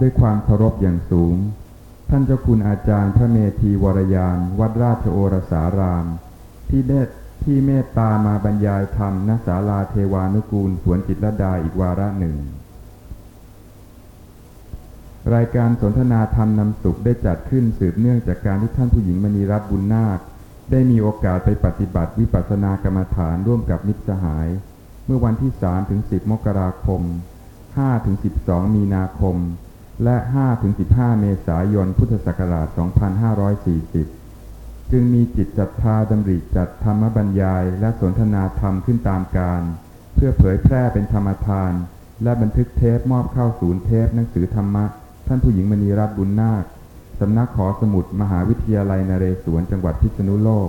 [0.00, 1.36] ด้วยความเคารพอย่างสูง
[2.10, 6.06] ท่านเจ้าคุณอาจารย์พระเมธีวรยานวัดราชโอรสาราม
[6.68, 7.08] ที่เมต
[7.44, 12.36] ที่เมตตามาบรรยายธรรมณศาลาเทวานุกูลสวนจิตรดาอีกวาระหนึ่ง
[15.34, 20.18] รายการสนทนาธรรมนำสุขได้จัดขึ้นสืบเนื่องจากการที่ท่านผู้หญิงมณีรัตน์บุญนาค
[20.70, 24.48] ได้มีโอกาสไปปฏิบัติวิปัสสนากรรมฐานร่วมกับมิตรสหาย
[25.06, 27.02] เมื่อวันที่3ถึง10 มกราคม
[27.54, 29.36] 5ถึง12 มีนาคม
[30.04, 32.68] และ5ถึง15 เมษายน พุทธศักราช
[34.18, 39.62] 2540 จึงมีจิตศรัทธาดำริจัดธรรมบรรยาย และสนทนาธรรมขึ้นตามการ
[40.14, 41.72] เพื่อเผยแพร่เป็นธรรมทาน
[42.22, 44.84] และบันทึกเทปมอบเข้าศูนย์เทปหนังสือธรรมะ
[45.26, 46.64] ท่านผู้หญิงมณีรัตน์บุญนาค
[47.20, 50.68] สำนักขอสมุดมหาวิทยาลัยนเรศวรจังหวัดพิษณุโลก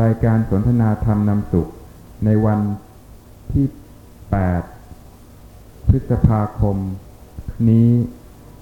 [0.00, 1.70] รายการสนทนาธรรมนำสุข
[2.24, 2.58] ในวัน
[3.52, 3.66] ที่
[4.92, 6.76] 8 พฤษภาคม
[7.70, 7.88] นี้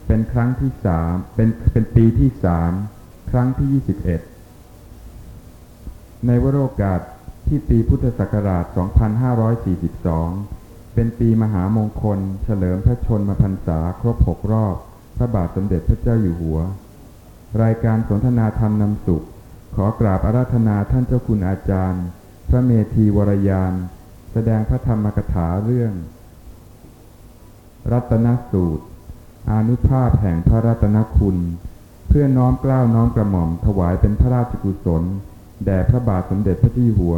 [0.09, 2.73] เป็นครั้งที่สามเป็นเป็นปีที่สาม
[3.30, 3.69] ครั้งที่
[5.05, 7.01] 21ในวโรกาส
[7.46, 8.65] ที่ปีพุทธศักราช
[10.01, 14.77] 2542 เป็นปีมหามงคล เฉลิมพระชนมพรรษาครบ6รอบ
[15.16, 16.59] พระบาทสมเด็จพระเจ้าอยู่หัว
[17.63, 19.25] รายการสนทนาธรรมนำสุข
[19.77, 22.04] ขอกราบอาราธนาท่านเจ้าคุณอาจารย์
[22.49, 23.75] พระเมธีวรยาน
[24.32, 25.93] แสดงพระธรรมกถาเรื่อง
[27.93, 28.85] รัตนสูตร
[29.51, 31.37] อานุภาพแห่งพระรัตนคุณ
[32.09, 35.02] เพื่อน้อมกล้าวน้อมกระหม่อมถวายเป็นพระราชกุศล
[35.65, 37.16] แด่พระบาทสมเด็จพระเจ้าหัว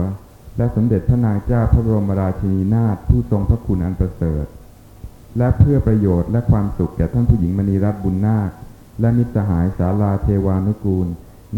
[0.56, 4.46] และสมเด็จพระนางเจ้าพระบรมราชินีนาถผู้ทรงพระคุณอันประเสริฐ
[5.38, 8.50] และเพื่อประโยชน์และความสุขแก่ท่านผู้หญิงมณีรัตน์บุญนาค
[9.00, 11.08] และมิตรสหายสาลาเทวานุกูล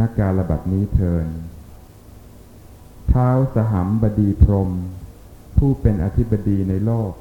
[0.00, 1.27] นักการระบัดนี้เทิน
[3.09, 4.70] เท้าสหัมบดีพรหม
[5.59, 7.12] ผู้เป็นอธิบดีในโลก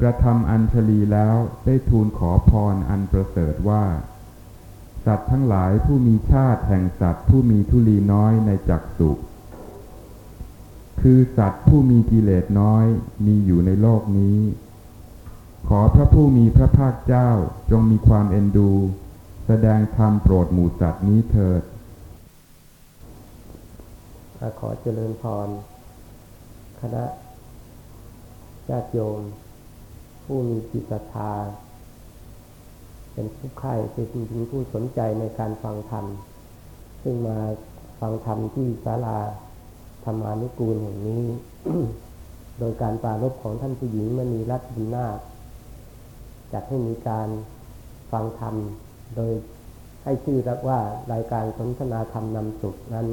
[0.00, 3.84] กระทำอัญชลีแล้วได้ทูลขอพรอันประเสริฐว่า
[5.04, 9.10] สัตว์ทั้งหลายผู้มีชาติแห่งสัตว์ผู้มีทุลีน้อยในจักสุ
[11.00, 12.84] คือสัตว์ผู้มีกิเลสน้อย
[13.26, 14.38] มีอยู่ในโลกนี้
[15.68, 17.30] ขอพระผู้มีพระภาคเจ้า
[17.70, 18.72] จงมีความเอ็นดู
[19.46, 21.62] แสดงธรรมโปรดหมู่สัตว์นี้เถิด
[24.60, 25.48] ขอเจริญพร
[26.80, 27.04] คณะ
[28.70, 29.20] ญาติโยม
[30.30, 31.32] ผู้มีจิตศรัทธา
[33.12, 36.04] เป็นผู้ใคร่เป็นจริงผู้สนใจในการฟังธรรม
[37.02, 37.38] ซึ่งมา
[38.00, 39.18] ฟังธรรมที่ศาลา
[40.04, 41.24] ธรรมานุกูลแห่งนี้
[42.58, 45.18] โดยการปรารบของท่านผู้หญิงมณีรัตน์บุญนาค
[46.52, 47.28] จัดให้มีการ
[48.10, 48.54] ฟังธรรม
[49.16, 49.32] โดย
[50.04, 50.80] ให้ชื่อรับว่า
[51.12, 53.06] รายการสนทนาธรรมนำสุขนั้น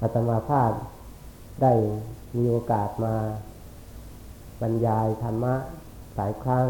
[0.00, 0.72] อาตมาภาพ
[1.62, 1.72] ได้
[2.36, 3.14] มีโอกาสมา
[4.62, 5.54] บรรยายธรรมะ
[6.16, 6.66] หลายครั้ง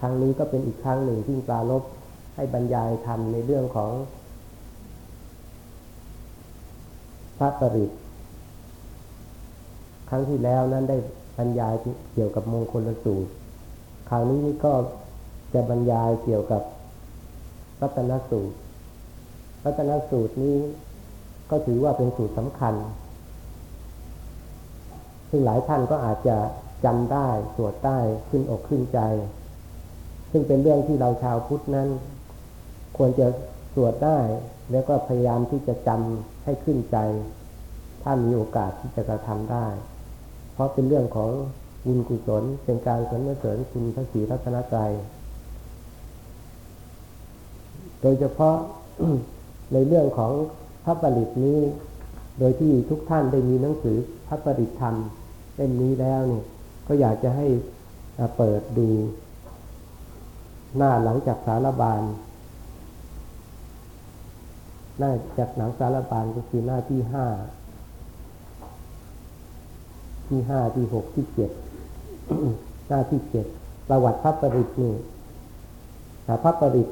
[0.00, 1.82] ครั้งนี้ก็เป็นอีกครั้งหนึ่งที่ปรารบ
[2.34, 3.92] ให้บรรยายธรรมในเรื่องของ
[7.38, 7.90] พระปริต
[10.08, 10.96] ครั้งที่แล้วนั้นได้
[11.38, 11.74] บรรยาย
[12.14, 13.30] เกี่ยวกับมงคลสูตร
[14.08, 14.72] คราวนี้ก็
[15.54, 16.62] จะบรรยายเกี่ยวกับ
[17.80, 18.56] รัตนสูตร
[19.64, 20.56] รัตนสูตรนี้
[21.50, 22.74] ก็ถือว่าเป็นสูตรสำคัญ
[25.30, 26.36] ซึ่งหลายท่านก็อาจจะ
[26.84, 29.00] จำได้สวดได้ขึ้นอกขึ้นใจ
[30.30, 31.88] ซึ่งเป็นเรื่องที่เราชาวพุทธนั้น
[32.96, 33.26] ควรจะ
[33.74, 34.18] สวดได้
[34.72, 36.96] แล้วก็พยายามที่จะจำให้ขึ้นใจ
[38.02, 39.66] ถ้ามีโอกาสที่จะกระทำได้
[40.52, 41.30] เพราะเป็นเรื่องของ
[41.86, 44.92] บุญกุศลเป็นการสรรเสริญคุณพระศรีรัตนตรัย
[48.00, 48.56] โดยเฉพาะ
[49.72, 50.32] ในเรื่องของ
[50.84, 51.58] พระปริตนี้
[52.38, 53.96] โดยที่ทุกท่านได้มีหนังสือ
[54.28, 54.94] พระปริตธรรม
[55.56, 56.44] เล่มนี้แล้วเนี่ย
[56.88, 57.46] ก็อยากจะให้
[58.36, 58.88] เปิดดู
[60.76, 62.02] หน้าหลังจากสารบาล
[64.98, 67.26] หน้าจากหนังสารบาลก็คือหน้าที่ห้า
[70.28, 71.50] ที่ห้าที่หกที่เจ็ด
[72.88, 73.46] หน้าที่เจ็ด
[73.88, 74.94] ประวัติพระปริตนี่
[76.42, 76.88] พระปริต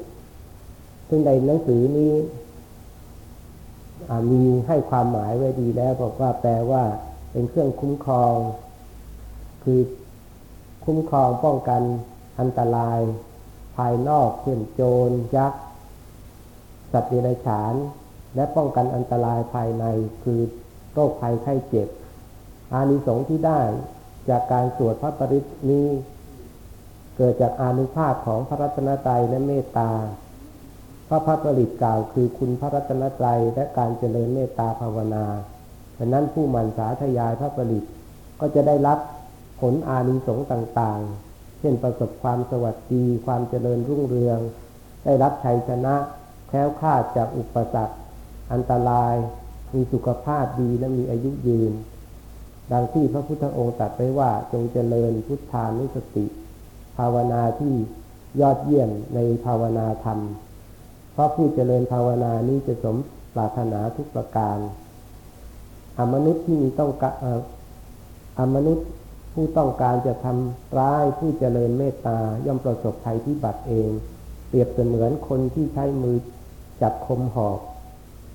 [1.09, 2.13] ซึ่งในหนังสือนี้
[4.31, 6.83] มีให้ความหมายไว้ดีแล้วบอกว่าแปลว่า
[7.31, 8.35] เป็นเครื่องคุ้มครอง
[9.69, 9.83] คือ
[10.85, 11.81] คุ้มครองป้องกัน
[12.39, 12.99] อันตราย
[13.77, 15.61] ภายนอกเช่นโจรยักษ์
[16.91, 17.73] สัตว์เดรัจฉาน
[18.35, 19.85] และป้องกันอันตรายภายใน
[20.23, 20.39] คือ
[20.93, 21.87] โรคภัยไข้เจ็บ
[22.73, 23.59] อานิสงส์ที่ได้
[24.29, 25.87] จากการสวดพระปริตนี้
[27.17, 29.91] เกิดจากอานุภาพของพระรัตนตรัยและเมตตา
[31.07, 35.25] พระพัฒผลิตกล่าวคือคุณพระรัตนตรัยและการเจริญเมตตาภาวนา
[35.97, 37.83] ดังนั้นผู้มั่นสาธยายพระผลิต
[38.39, 38.99] ก็จะได้รับ
[39.59, 41.01] ผลอานิสงส์ต่าง
[41.59, 44.39] เช่นประสบความสวัสดี ความเจริญรุ่งเรือง
[45.03, 45.95] ได้รับชัยชนะ
[46.47, 47.95] แคล้วคลาดจากอุปสรรค
[48.51, 49.15] อันตราย
[49.73, 51.73] มีสุขภาพดีและมีอายุยืน
[52.71, 56.25] ดังที่พระพุทธองค์ตรัสไว้ว่าจงเจริญพุทธานุสติ
[56.97, 57.73] ภาวนาที่
[58.41, 60.19] ยอดเยี่ยมในภาวนาธรรม
[61.13, 62.95] เพราะผู้เจริญภาวนานี้จะสม
[63.33, 64.57] ปรารถนาทุกประการ
[65.99, 67.13] อมนุษย์ที่มีต้องการ
[68.39, 68.87] อมนุษย์
[69.39, 73.89] ผู้ต้องการจะทำร้ายผู้เจริญเมตตาย่อมประสบภัยพิบัติเอง
[74.47, 76.17] เปรียบเสมือนคนที่ใช้มือ
[76.81, 77.59] จับคมหอก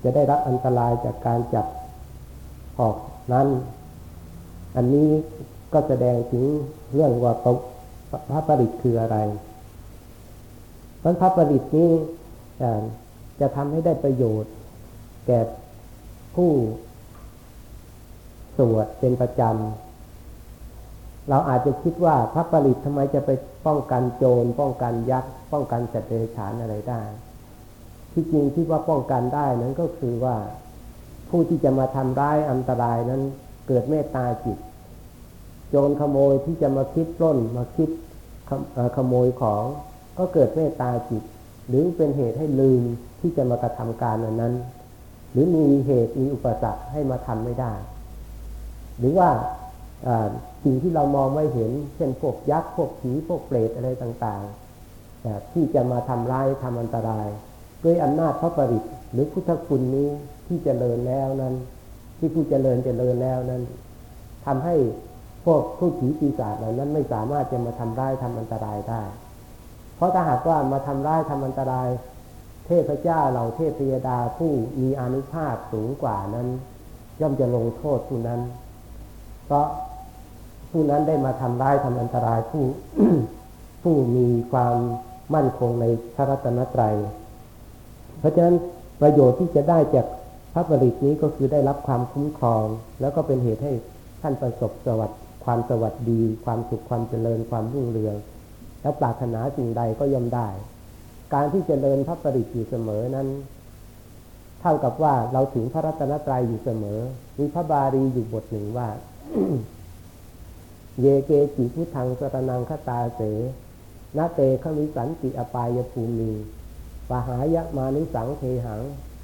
[0.03, 1.67] จะได้รับอันตรายจากการจับ
[2.77, 2.97] หอก
[3.33, 3.47] นั้น
[4.75, 5.09] อันนี้
[5.73, 6.45] ก็แสดงถึง
[6.93, 7.33] เรื่องว่า
[8.29, 9.17] พระประดิษฐ์คืออะไร
[10.99, 11.89] เพราะพระประดิษฐ์นี้
[13.39, 14.53] จะทำให้ได้ประโยชน์
[15.27, 15.39] แก่
[16.35, 16.51] ผู้
[18.57, 19.53] สวดเป็นประจำ
[21.29, 23.31] เราอาจจะคิดว่าพระประดิษฐ์ทำไมจะไป
[23.67, 27.01] ป้องกันโจร ป้องกันยักษ์ ป้องกันสัตเดรัจฉานอะไรได้
[28.13, 30.35] ที่จริงที่ว่าป้องกันได้นั้นก็คือว่า
[31.29, 33.21] ผู้ที่จะมาทำร้ายอันตรายนั้น
[33.67, 34.57] เกิดเมตตาจิต
[35.69, 37.89] โจรขโมยที่จะมาคิดปล้นมาคิด
[38.97, 39.63] ขโมยของ
[40.17, 41.23] ก็เกิดเมตตาจิต
[41.67, 42.81] หรือเป็นเหตุให้ลืม
[43.19, 44.53] ที่จะมากระทำการนั้น
[45.31, 47.73] หรือมีเหตุมีอุปสรรคให้มาทำไม่ได้
[48.99, 49.29] หรือว่า
[50.63, 57.27] สิ่งที่เรามองไม่เห็น เช่นพวกยักษ์พวกผีพวกเปรตอะไรต่างๆที่จะมาทำร้ายทำอันตราย
[57.83, 60.09] ด้วยอำนาจพระปริตหรือพุทธคุณนี้
[60.47, 61.55] ที่จเจริญแล้วนั้น
[62.17, 63.61] ที่ผู้เจริญเจริญแล้วนั้น
[64.45, 64.75] ทำให้
[65.45, 69.01] พวกผู้ผีปีศาจเหล่านั้นไม่สามารถจะมาทำร้ายทำอันตรายได้
[69.95, 71.89] เพราะถ้าหากว่ามาทำร้ายทำอันตราย
[72.65, 74.51] เทพเจ้าเหล่าเทพยดาผู้
[74.81, 76.47] มีอนุภาพสูงกว่านั้น
[77.21, 78.41] ย่อมจะลงโทษผู้นั้น
[79.45, 79.67] เพราะ
[80.73, 82.63] ผู้นั้นได้มาทำร้ายทำอันตรายผู้
[83.83, 84.75] ผู้มีความ
[85.35, 85.85] มั่นคงใน
[86.15, 86.95] พระรัตนตรัย
[88.19, 88.55] เพราะฉะนั้น
[89.01, 90.07] ประโยชน์ที่จะได้จาก
[90.53, 92.65] พระบริตนี้ก็คือได้รับความคุ้มครอง
[93.01, 93.73] แล้วก็เป็นเหตุให้
[94.21, 98.15] ท่านประสบสวัสดิ์ความสวัสดี ความสุขความเจริญความรุ่งเรือง
[98.81, 100.47] และปรารถนาสิ่งใดก็ย่อมได้
[101.33, 103.27] การที่จเจริญพระปริตอยู่เสมอนั้น
[104.61, 106.99] เท่ากับว่าเราถึงพระรัตนตรัยอยู่เสมอ
[107.39, 108.87] มีพระบาลีอยู่บทหนึ่งว่า
[111.01, 113.21] เยเกจิพุทังสตนังคตาเส
[114.17, 116.31] นาเตขมิสันติอปายภูมิ
[117.09, 118.81] ปหายะมานิสังเทหัง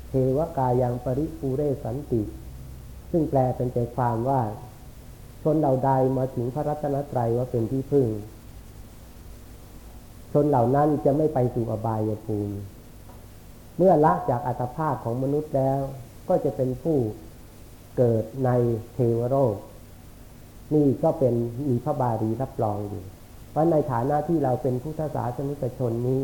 [0.09, 2.21] เทวกายังปริปูเรสันติ
[3.11, 4.41] ซึ่งแปลเป็นใจความว่า
[5.43, 8.07] ชนเหล่าใดมาถึงพระรัตนตรัยว่าเป็นที่พึ่ง
[10.31, 12.55] ชนเหล่านั้นจะไม่ไปสู่อบายภูมิ
[13.77, 15.79] เมื่อละจากอัตภาพของมนุษย์แล้ว
[16.29, 16.97] ก็จะเป็นผู้
[17.97, 18.49] เกิดใน
[18.93, 19.55] เทวโลก
[20.73, 21.33] นี่ก็เป็น
[21.67, 23.03] มีพระบาลีรับรองอยู่
[23.51, 26.21] เพราะในฐานะที่เราเป็นพุทธศาสนิกชนนี้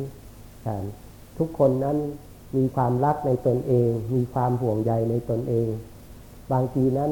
[1.38, 1.97] ทุกคนนั้น
[2.57, 5.68] มีความรักในตนเอง มีความห่วงใยในตนเอง
[6.51, 7.12] บางทีนั้น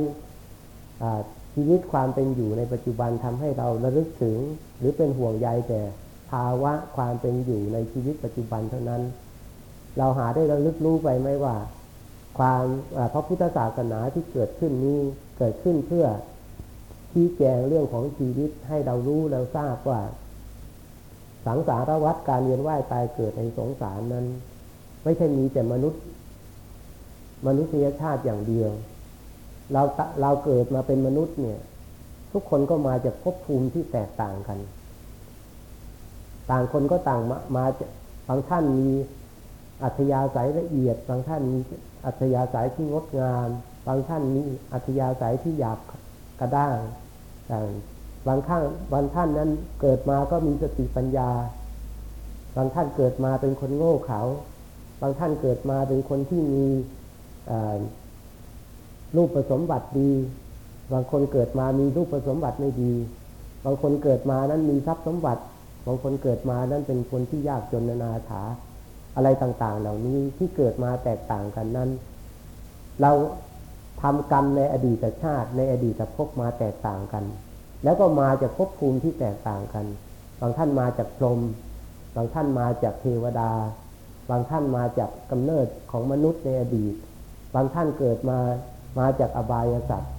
[1.54, 4.38] ชีวิตความเป็นอยู่ในปัจจุบันทำให้เราระลึกถึง
[4.78, 5.82] หรือเป็นห่วงใยแต่
[6.32, 9.02] ภาวะความเป็นอยู่ในชีวิตปัจจุบันเท่านั้น
[9.98, 11.56] เราหาได้ระลึกรู้ไปไหมว่า
[12.38, 12.64] ความ
[13.14, 15.00] พระพุทธศาสนาที่เกิดขึ้นนี้
[15.38, 16.06] เกิดขึ้นเพื่อ
[17.14, 20.02] ชี้แจงเรื่องของชีวิตให้เรารู้เราทราบว่า
[21.46, 24.26] สังสารวัฏการเวียนว่ายตายเกิดในสงสารนั้น
[25.04, 26.02] ไม่ใช่มีแต่มนุษย์
[27.48, 28.72] มนุษยชาติอย่างเดียว
[29.74, 29.82] เรา
[30.22, 31.60] เราเกิดมาเป็นมนุษย์เนี่ย
[32.32, 34.60] ทุกคนก็มาจากภพภูมิที่แตกต่างกัน
[36.52, 37.66] ต่างคนก็ต่างมามา
[38.28, 38.90] บางท่านมี
[39.84, 41.60] อัธยาศัยละเอียด บางท่านมี
[42.06, 43.48] อัธยาศัยที่งดงาม
[43.88, 44.42] บางท่านมี
[44.74, 45.80] อัธยาศัยที่หยาบ
[46.40, 46.78] กระด้าง
[48.28, 49.50] บางข้างบางท่านนั้น
[49.82, 51.30] เกิดมาก็มีสติปัญญา
[52.56, 54.22] บางท่านเกิดมาเป็นคนโง่เขลา
[55.02, 56.66] บางท่านเกิดมาเป็นคนที่มี
[59.16, 60.12] รูปผสมบัติดี
[60.94, 62.94] บางคนเกิดมามีรูปผสมบัติไม่ดี
[63.66, 65.42] บางคนเกิดมานั้นมีทรัพย์สมบัติ
[65.88, 68.42] บางคนเกิดมานั้นเป็นคนที่ยากจนนานาถา
[69.16, 71.90] อะไรต่างๆ เหล่านี้ที่เกิดมาแตกต่างกันนั้น
[73.02, 73.12] เรา
[74.02, 77.26] ทำกรรมในอดีตชาติ ในอดีตภพมาแตกต่างกัน
[77.84, 79.86] แล้วก็มาจากภพภูมิที่แตกต่างกัน
[80.42, 81.40] บางท่านมาจากพรหม
[82.16, 83.52] บางท่านมาจากเทวดา
[84.30, 86.96] บางท่านมาจากกำเนิดของมนุษย์ในอดีต
[87.56, 88.40] บางท่านเกิดมา
[89.00, 90.14] มาจากอบายสัตว์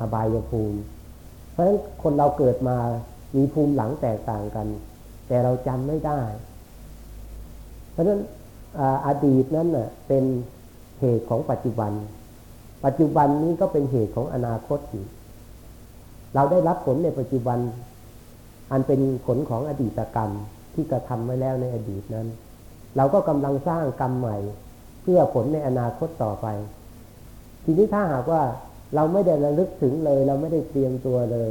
[0.00, 0.80] อบายภูมิ
[1.50, 2.76] เพราะฉะนั้นคนเราเกิดมา
[3.36, 4.66] มีภูมิหลังแตกต่างกัน
[5.28, 6.20] แต่เราจำไม่ได้
[7.90, 8.20] เพราะฉะนั้น
[9.06, 9.68] อดีตนั้น
[10.06, 10.24] เป็น
[11.00, 11.92] เหตุของปัจจุบัน
[12.84, 15.04] ปัจจุบันนี้ก็เป็นเหตุของอนาคตอยู่
[16.34, 17.58] เราได้รับผลในปัจจุบัน
[18.72, 20.30] อันเป็นผลของอดีตกรรม
[20.74, 22.26] ที่กระทำไว้แล้วในอดีตนั้น
[22.96, 24.36] เราก็กำลังสร้างกรรมใหม่
[25.02, 26.46] เพื่อผลในอนาคตต่อไป
[27.64, 28.42] ทีนี้ถ้าหากว่า
[28.94, 31.50] เราไม่ได้ระลึกถึงเลย เราไม่ได้เตรียมตัวเลย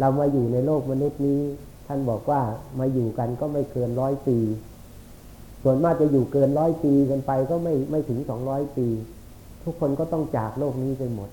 [0.00, 1.40] เรามาอยู่ในโลกมนุษย์นี้
[1.86, 2.40] ท่านบอกว่า
[2.78, 4.38] มาอยู่กันก็ไม่เกินร้อยปี
[5.62, 8.86] ส่วนมากจะอยู่เกินร้อยปีกันไปก็ไม่ไม่ถึงสองร้อยปี
[9.64, 11.30] ทุกคนก็ต้องจากโลกนี้ไปหมด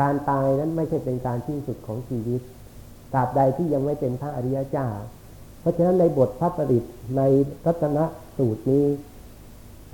[0.00, 2.40] การตายนั้นไม่ใช่เป็นการที่สุดของชีวิต
[3.12, 4.88] ตราบใดที่ยังไม่เป็นพระอริยเจ้า
[5.60, 7.22] เพราะฉะนั้นในบทพระประดิษฐ์ใน
[7.66, 7.98] รัตน
[8.36, 8.84] สูตรนี้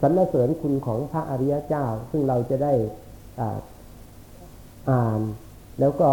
[0.00, 2.72] สรรเสริญคุณของพระอริยเจ้า ซึ่งเราจะได้
[3.40, 3.58] อา
[4.90, 5.20] อ่าน
[5.80, 6.10] แล้วก็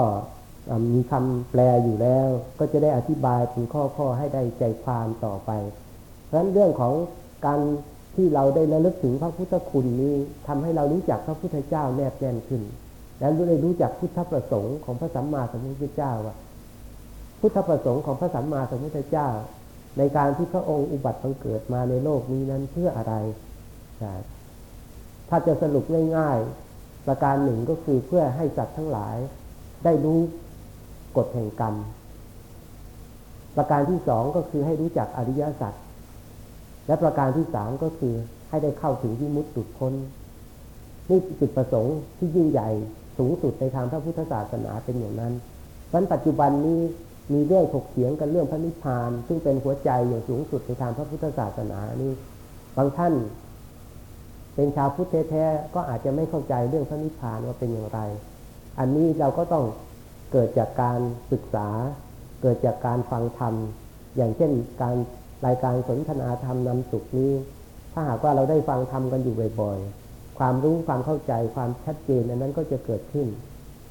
[0.93, 2.27] มีคำแปลอยู่แล้ว
[2.60, 5.51] ก็จะได้อธิบายเป็นข้อๆให้ได้ใจความต่อไป
[6.25, 6.93] เพราะฉะนั้นเรื่องของ
[7.46, 7.60] การ
[8.16, 10.16] ที่เราได้ระลึกถึงพระพุทธคุณนี้
[10.48, 12.62] ทำให้เรารู้จักพระพุทธเจ้าแนบแน่นขึ้น
[13.20, 16.36] แล้วได้รู้จักพุทธประสงค์ของพระสัมมาสัมพุทธเจ้าว่า
[17.39, 19.30] พุทธประสงค์ของพระสัมมาสัมพุทธเจ้า
[19.98, 23.13] ในการที่พระองค์อุบัติบังเกิดมาในโลกนี้นั้นเพื่ออะไร
[25.30, 25.86] ถ้าจะสรุป
[26.18, 29.18] ง่ายๆ ประการหนึ่งก็คือเพื่อให้สัตว์ทั้งหลาย
[29.84, 30.20] ได้รู้
[31.18, 31.75] กฎแห่งกรรม
[33.58, 35.74] ประการที่สองก็คือให้รู้จักอริยสัจ
[36.89, 38.13] และประการที่สามก็คือ
[38.50, 39.93] ให้ได้เข้าถึงวิมุตติพ้น
[41.10, 42.69] นี่จุดประสงค์ที่ยิ่งใหญ่
[43.17, 45.34] สูงสุดในทางพระพุทธศาสนาเป็นอย่างนั้น
[45.88, 46.79] เพราะปัจจุบันนี้
[47.34, 52.13] มีเรื่องถกเถียงกันเรื่องพระนิพพาน ซึ่งเป็นหัวใจอย่างสูงสุดในทางพระพุทธศาสนานี่
[52.77, 53.13] บางท่าน
[54.55, 58.00] เป็นชาวพุทธแท้ๆก็อาจจะไม่เข้าใจเรื่องพระนิพพานว่าเป็นอย่างไร
[58.79, 59.65] อันนี้เราก็ต้อง
[60.31, 61.00] เกิดจากการ
[61.31, 61.67] ศึกษา
[62.41, 63.53] เกิดจากการฟังธรรม
[64.17, 64.96] อย่างเช่นการ
[65.46, 67.31] รายการสนทนาธรรมนำสุขนี้
[67.93, 73.27] ถ้าหากว่าเราได้ฟังธรรมกันอยู่บ่อยๆ ความรู้ความเข้าใจความชัดเจนนั้นก็จะเกิดขึ้น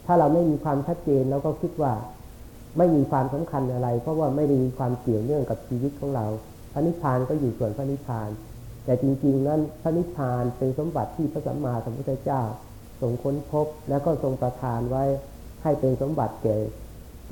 [0.06, 1.92] ถ้าเราไม่มีความชัดเจนเราก็คิดว่า
[2.78, 6.26] ไม่มีความสำคัญอะไร เพราะว่าไม่ได้มีความเกี่ยวเนื่องกับชีวิตของเรา
[6.72, 8.30] พระนิพพานก็อยู่ส่วนพระนิพพาน
[8.84, 12.42] แต่จริงๆนั้นพระนิพพานเป็นสมบัติที่พระสัมมาสัมพุทธเจ้า
[13.00, 15.04] ทรงค้นพบและก็ทรงประทานไว้
[15.62, 16.56] ให้เป็นสมบัติแก่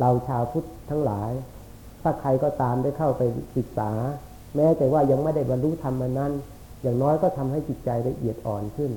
[0.00, 1.30] เราชาวพุทธทั้งหลาย
[2.06, 3.22] ถ้าใครก็ตามได้เข้าไป
[3.56, 3.90] ศึกษา
[4.56, 6.32] แม้แต่ว่ายังไม่ได้บรรลุธรรมนั้น
[6.82, 8.92] อย่างน้อยก็ทำให้จิตใจละเอียดอ่อนขึ้น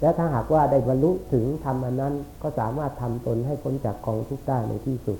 [0.00, 5.18] และถ้าหากว่าได้บรรลุถึงธรรมนั้น ก็สามารถทำตนให้พ้นจากกองทุกข์ได้ในที่สุด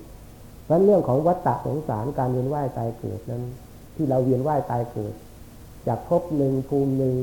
[0.64, 3.42] เพราะเรื่องของวัฏฏะสงสารการเวียนว่ายตายเกิดนั้น
[3.96, 5.14] ที่เราเวียนว่ายตายเกิด
[5.86, 7.14] จากภพหนึ่งภูมิหนึ่ง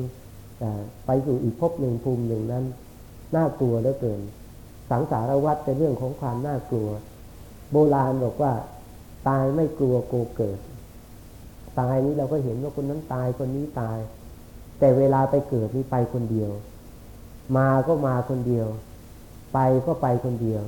[1.06, 2.66] ไปสู่อีกภพหนึ่งภูมิหนึ่งนั้น
[3.36, 4.22] น่ากลัวเหลือเกิน
[4.90, 6.90] สังสารวัฏเป็นเรื่องของความน่ากลัว
[7.72, 8.54] โบราณบอกว่า
[9.28, 10.60] ตายไม่กลัวโกเกิด
[11.80, 14.00] ตายนี้เราก็เห็นว่าคนนั้นตายคนนี้ตาย
[14.80, 16.52] แต่เวลาไปเกิดนี่ไปคนเดียว
[17.58, 18.68] มาก็มาคนเดียว
[19.54, 20.64] ไปก็ไปคนเดียว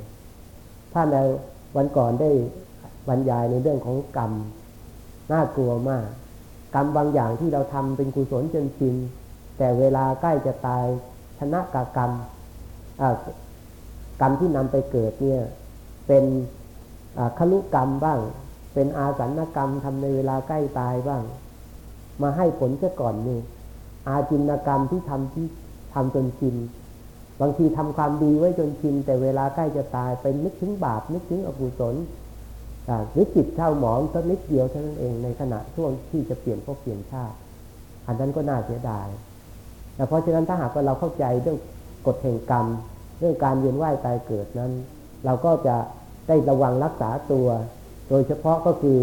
[0.94, 1.16] ถ้าใน
[1.76, 2.30] วันก่อนได้
[3.08, 4.32] บรรยายในเรื่องของกรรม
[5.32, 6.06] น่ากลัวมาก
[6.76, 8.96] กรรมบางอย่างที่เราทำเป็นกุศลจนชิน
[9.58, 10.86] แต่เวลาใกล้จะตาย
[11.40, 12.12] ชนะกากรรม
[14.22, 15.42] กรรมที่นำไปเกิดเนี่ย
[16.08, 16.24] เป็น
[17.38, 18.20] คลุกรรมบ้าง
[18.74, 21.24] เป็นอาสันกรรมทำในเวลาใกล้ตายบ้าง
[22.22, 23.40] มาให้ผลซะก่อนนี่
[24.08, 25.48] อาจินกรรมที่ทำที่
[25.94, 26.56] ทำจนชิน
[27.42, 31.96] บางทีทำความดีไว้จนชินแต่เวลาใกล้จะตายไปนึกถึงบาปนึกถึงอกุศล
[33.12, 37.38] หรือจิตเท่าหมองสักนิดเดียวเท่านั้นเองในขณะช่วงที่จะเปลี่ยนพวกเปลี่ยนชาติ
[38.08, 39.08] อันนั้นก็น่าเสียดาย
[39.96, 41.58] แต่เพราะฉะนั้นถ้าหากว่าเราเข้าใจเรื่อง
[42.08, 42.66] กฎแห่งกรรม
[43.20, 44.72] เรื่องการเวียนว่ายตายเกิดนั้น
[45.26, 45.76] เราก็จะ
[46.28, 47.48] ได้ระวังรักษาตัว
[48.10, 48.98] โดยเฉพาะก็คือ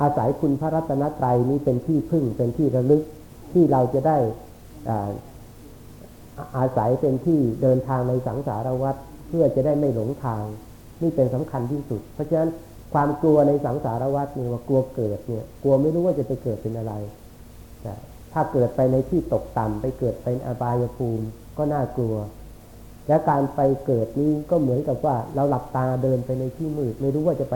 [0.00, 3.02] อาศัยคุณพระรัตนตรัยนี้เป็นที่พึ่งเป็นที่ระลึก
[3.52, 4.18] ที่เราจะได้
[4.88, 5.10] อา
[6.56, 8.96] อาศัยเป็นที่เดินทางในสังสารวัฏ
[9.28, 10.44] เพื่อจะได้ไม่หลงทาง
[11.02, 12.50] นี่เป็นสำคัญที่สุด เพราะฉะนั้น
[12.92, 16.94] ความกลัวในสังสารวัฏนี่ว่ากลัวเกิดเนี่ย กลัวไม่รู้ว่าจะไปเกิดเป็นอะไร
[18.32, 21.26] ถ้าเกิดไปในที่ตกต่ำไปเกิดเป็นอบายภูมิ
[21.58, 22.16] ก็น่ากลัว
[23.08, 27.54] และการไปเกิดนี้ก็เหมือนกับว่าเราหลับตาเดินไปในที่มืด ไม่รู้ว่าจะไป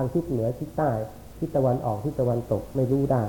[0.00, 0.90] ทางทิศเหนือทิศใต้
[1.38, 3.24] ทิศตะวันออกทิศตะวันตกไม่รู้ได้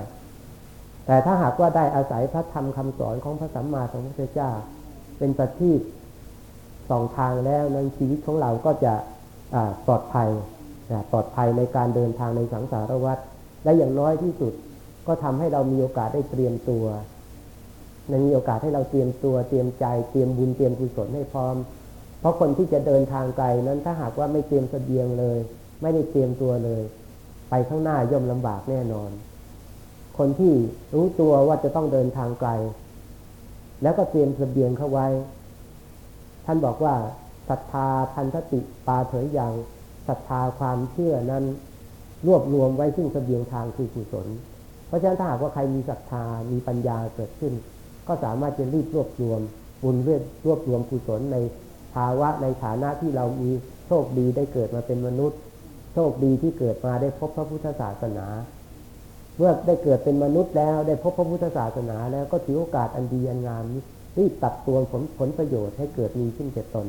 [1.06, 4.52] แต่ถ้าหากว่าได้อาศัยพระธรรมคำสอนของพระสัมมาสัมพุทธเจ้า
[5.18, 5.82] เป็นประทีป
[6.90, 8.94] สองทางแล้วในชีวิตของเราก็จะ
[9.86, 10.30] ปลอดภัย
[11.12, 13.18] ปลอดภัยในการเดินทางในสังสารวัฏ
[13.64, 14.54] และอย่างน้อยที่สุด
[15.08, 16.86] ก็ทำให้เรามีโอกาสได้เตรียมตัว
[18.10, 21.56] ในมีโอกาสให้เราเตรียมตัวเตรียมใจเตรียมบุญเตรียมกุศลให้พร้อม
[22.20, 25.40] เพราะคนที่จะเดินทางไกลนั้นถ้าหากว่าไม่เตรียมเสบียงเลย
[25.82, 26.82] ไม่ได้เตรียมตัวเลย
[27.50, 29.12] ไปข้างหน้าย่อมลำบากแน่นอน
[30.18, 30.54] คนที่
[30.94, 32.50] รู้ตัวว่าจะต้องเดินทางไกล
[33.84, 35.08] แล้วก็เตรียมเสบียงเข้าไว้
[36.46, 36.96] ท่านบอกว่า
[37.50, 39.54] ศรัทธาพันธติปาเถยอย่าง
[40.08, 41.44] ศรัทธาความเชื่อนั้น
[42.28, 44.28] รวบรวมไว้ซึ่งเสบียงทางคือกุศล
[44.88, 47.54] เพราะฉะนั้นถ้าหากว่าใครมีศรัทธามีปัญญาเกิดขึ้น
[48.08, 49.40] ก็สามารถจะรีบรวบรวม
[49.84, 51.38] บุญเรียรวบรวมกุศลใน
[51.96, 53.50] ภาวะในฐานะที่เรามี
[53.88, 55.40] โชคดีได้เกิดมาเป็นมนุษย์
[55.94, 58.28] โชคดีที่เกิดมาได้พบพระพุทธศาสนา
[59.38, 63.82] เมื่อได้เกิดเป็นมนุษย์แล้วได้พบพระพุทธศาสนา แล้วก็ถือโอกาสอันดีอันงามนี้
[64.18, 66.88] รีบตัดตวงผลผลประโยชน์ให้เกิดมีขึ้นแก่ตน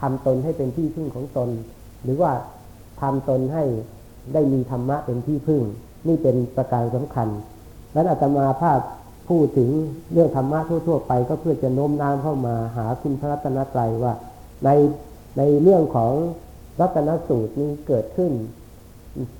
[0.00, 1.50] ทำตนให้เป็นที่พึ่งของตน
[2.04, 2.32] หรือว่า
[3.00, 3.64] ทำตนให้
[4.34, 5.62] ได้มีธรรมะเป็นที่พึ่ง
[6.08, 7.28] นี่เป็นประการสำคัญ
[7.94, 8.80] นั้นอาตมาภาพ
[9.28, 9.70] พูดถึง
[10.12, 14.12] เรื่องธรรมะทั่ว ๆ ไป ก็เพื่อจะโน้มน้าวเข้ามาหาคุณพระรัตนตรัยว่า
[14.64, 14.68] ใน
[15.38, 16.12] ในเรื่องของ
[16.80, 18.32] รัตนสูตรนี้เกิดขึ้น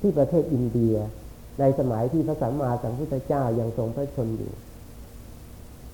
[0.01, 0.95] ที่ประเทศอินเดีย
[1.59, 4.51] ในสมัยที่พระสัมมาสัมพุทธเจ้ายังทรงพระชนอยู่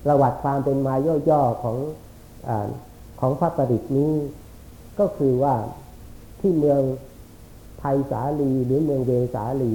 [0.04, 0.94] ประวัติความเป็นมา
[1.30, 1.76] ย่อๆของ
[2.48, 2.50] อ
[3.20, 4.12] ของพระประดิษฐ์นี้
[4.98, 5.54] ก็คือว่า
[6.40, 6.80] ที่เมือง
[7.78, 9.74] ไทยสาลีหรือเมืองเวสาลี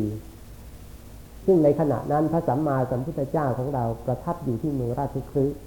[1.46, 5.58] ซึ่งในขณะนั้นพระสัมมาสัมพุทธเจ้าของเราประทับอยู่ที่เมืองราชคฤห์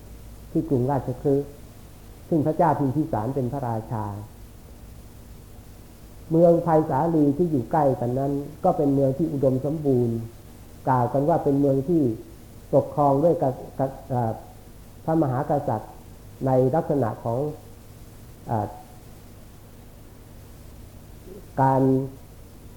[0.52, 1.46] ที่กรุงราชคฤห์
[2.28, 4.04] ซึ่งพระเจ้าพิมพิสารเป็นพระราชา
[6.30, 8.32] เมืองไทยสาลีที่อยู่ใกล้กันนั้น
[8.64, 10.16] ก็เป็นเมืองที่อุดมสมบูรณ์
[10.88, 12.02] กล่าวกันว่าเป็นเมืองที่
[12.74, 13.34] ปกครองด้วย
[15.04, 15.92] พระมหากษัตริย์
[16.46, 17.38] ในลักษณะของ
[18.50, 18.52] อ
[21.62, 21.82] การ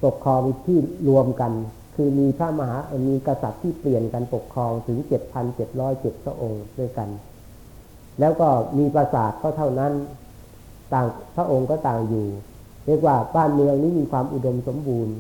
[0.04, 0.80] ปกครองที่
[1.10, 1.52] รวมกัน
[1.96, 2.78] คือมีพระมหา
[3.08, 7.10] มีกษัตริย์ที่เปลี่ยนกันปกครองถึงเจ็ดพันเจ็ดร้อยเจ็ดพระองค์ด้วยกัน
[8.20, 9.94] แล้วก็มีปราสาทก็เท่านั้น
[10.94, 12.28] ต่างพระองค์ก็ต่างอยู่
[12.90, 15.16] เรียกว่าบ้านเมืองนี้มีความอุดมสมบูรณ์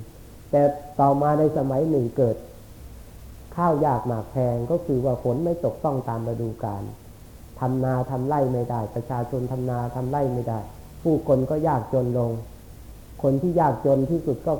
[0.52, 0.62] แต่
[1.00, 2.36] ต่อมาในสมัยหนึ่งเกิด
[3.56, 6.84] ข้าวยากหมากแพงก็คือว่าฝนไม่ตกต้องตามฤดูกาล
[7.60, 10.60] ทำนาทำไร่ไม่ได้ ประชาชนทำนาทำไร่ไม่ได้
[11.04, 12.32] ผู้คนก็ยากจนลง
[13.24, 14.54] คนที่ยากจนที่สุดก็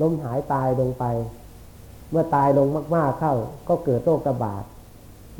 [0.00, 1.04] ล้มหายตายลงไป
[2.10, 3.34] เมื่อตายลงมาก ๆเข้า
[3.68, 4.62] ก็เกิดโรคระบาด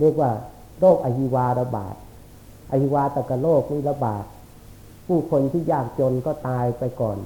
[0.00, 0.30] เรียกว่า
[0.80, 1.94] โรคอหิวาระบาด
[2.70, 4.24] อหิวาตกะโรคนี่ระบาด
[5.12, 7.18] ผู้คนที่ยากจนก็ตายไปก่อน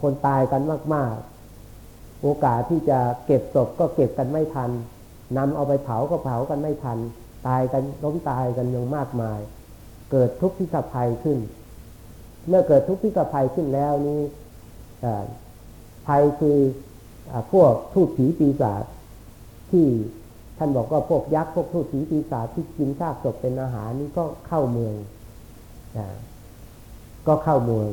[0.00, 0.62] คนตายกัน
[0.94, 1.14] มาก
[1.68, 4.70] ๆ โอกาสที่จะเก็บศพก็เก็บกันไม่ทัน
[5.36, 6.98] นำเอาไปเผาก็เผากันไม่ทัน
[7.46, 9.40] ตายกันล้มตายกันยังมากมาย
[10.10, 11.38] เกิดทุกข์ที่สะภัยขึ้น
[12.48, 14.20] เมื่อเกิดทุกข์ที่สะภัยขึ้นแล้วนี้
[16.06, 16.58] ภัยคือ
[17.32, 18.84] อพวกทูตผีปีศาจ
[19.70, 19.86] ที่
[20.58, 24.94] ท่านบอกว่าพวกยักษ์พวกทูตผีปีศาจที่กินซากศพเป็นอาหารนี่ก็เข้าเมือง
[25.96, 25.98] อ
[27.26, 27.88] ก็เข้าเมือง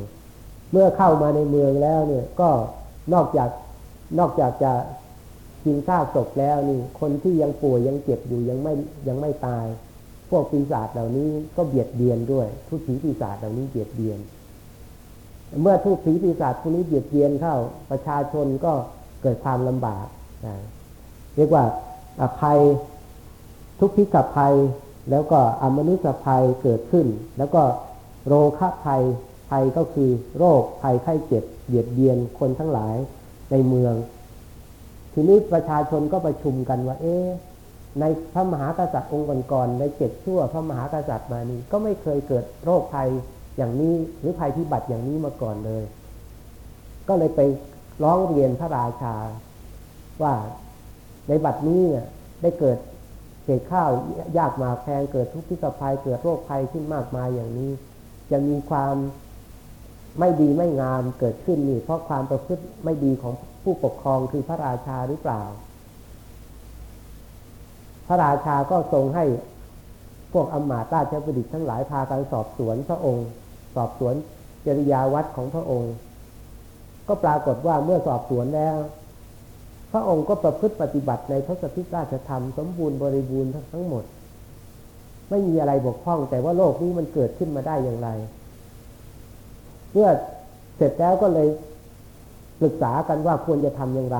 [0.72, 2.50] เมื่อเข้ามาในเมืองแล้วเนี่ยก็
[3.14, 3.50] นอกจาก
[4.20, 4.74] นอกจากจะ
[5.64, 8.74] กินซากศพแล้วนี่ คนที่ยังป่วยยังเจ็บอยู่ยังไม่
[9.08, 9.66] ยังไม่ตาย
[10.30, 14.20] พวกปีศาจเหล่านี้ก็เบียดเบียนด้วย ทุตผีปีศาจเหล่านี้เบียดเบียน
[15.62, 17.56] เมื่อทุกผีปีศาจพวกนี้เบียดเบียนเข้า
[17.90, 18.74] ประชาชนก็
[19.22, 20.06] เกิดความลำบาก
[20.46, 20.56] นะ
[21.36, 21.64] เรียกว่า
[22.22, 22.60] อภัย
[23.80, 24.54] ทุกพิกับภัย
[25.12, 27.64] แล้วก็อมนุษยภัยเกิดขึ้น แล้วก็
[28.28, 29.04] โรคภัย
[29.50, 32.96] ภัยก็คือโรคภัยไข้เจ็บเบียดเบียนคนทั้งหลาย
[33.52, 33.94] ในเมือง
[35.14, 37.18] ทีนี้ประชาชนก็ประชุมกันว่า เอ๊
[38.00, 43.10] ในพระมหากษัตริย์องค์ก่อนๆในเจ็ดชั่วพระมหากษัตริย์มานี้ ก็ไม่เคยเกิดโรคภัย
[43.58, 45.84] อย่างนี้หรือภัยพิบัติอย่างนี้มาก่อนเลย
[47.08, 47.42] ก็เลยไป
[48.04, 49.16] ร้องเรียนพระราชา
[50.22, 50.34] ว่า
[51.28, 51.82] ในบัดนี้
[52.42, 52.78] ได้เกิด
[53.44, 53.90] เศษข้าว
[54.38, 57.72] ยากมาแพงเกิดทุกข์พิกภัยเกิดโรคภัยขึ้นมากมายอย่างนี้
[58.32, 58.96] จะมีความ
[60.20, 63.34] ไม่ดีไม่งามเกิดขึ้นนี่เพราะความประพฤติไม่ดีของ
[63.64, 65.44] ผู้ปกครองคือพระราชาหรือเปล่า
[68.08, 69.26] พระราชาก็ทรงให้
[70.34, 73.28] พวกอมาตราชบดิษทั้งหลายพากันสอบสวนพระองค์
[73.76, 74.14] สอบสวน
[74.66, 75.94] จริยาวัดของพระองค์
[77.08, 78.78] ก็ปรากฏว่าเมื่อสอบสวนแล้ว
[79.92, 84.04] พระองค์ก็ประพฤติปฏิบัติในทศพิราชธรรมสมบูรณ์บริบูรณ์ทั้งหมด
[85.34, 88.10] ไม่มีอะไรบกพร่อง แต่ว่าโลกนี้มันเกิดขึ้นมาได้อย่างไร
[89.92, 90.10] เมื่อ
[90.78, 91.48] เสร็จแล้วก็เลย
[92.60, 94.20] ปรึกษากันว่าควรจะทำอย่างไร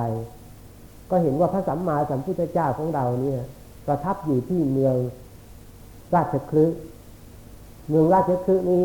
[1.10, 3.42] ก็เห็นว่าพระสัมมาสัมพุทธเจ้าของเราเนี่ย
[3.88, 4.96] ประทับอยู่ที่เมือง
[6.16, 6.66] ราชคลึ
[7.90, 8.84] เมืองราชคลึนี้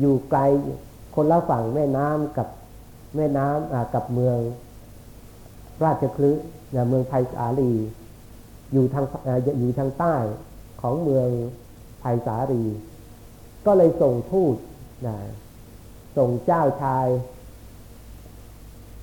[0.00, 0.40] อยู่ไกล
[1.14, 2.48] คนละฝั่งแม่น้ำกับ
[3.16, 4.38] แม่น้ำกับเมือง
[5.84, 6.30] ราชคลึ
[6.70, 7.72] เนี่ยเมืองไผ่สาลี
[8.72, 9.04] อยู่ทาง
[9.60, 10.16] อยู่ทางใต้
[10.80, 11.28] ของเมือง
[12.00, 12.64] ไผ่สาลี
[13.66, 14.56] ก็เลยส่งทูต
[15.06, 15.16] นะ
[16.16, 17.06] ส่งเจ้าชาย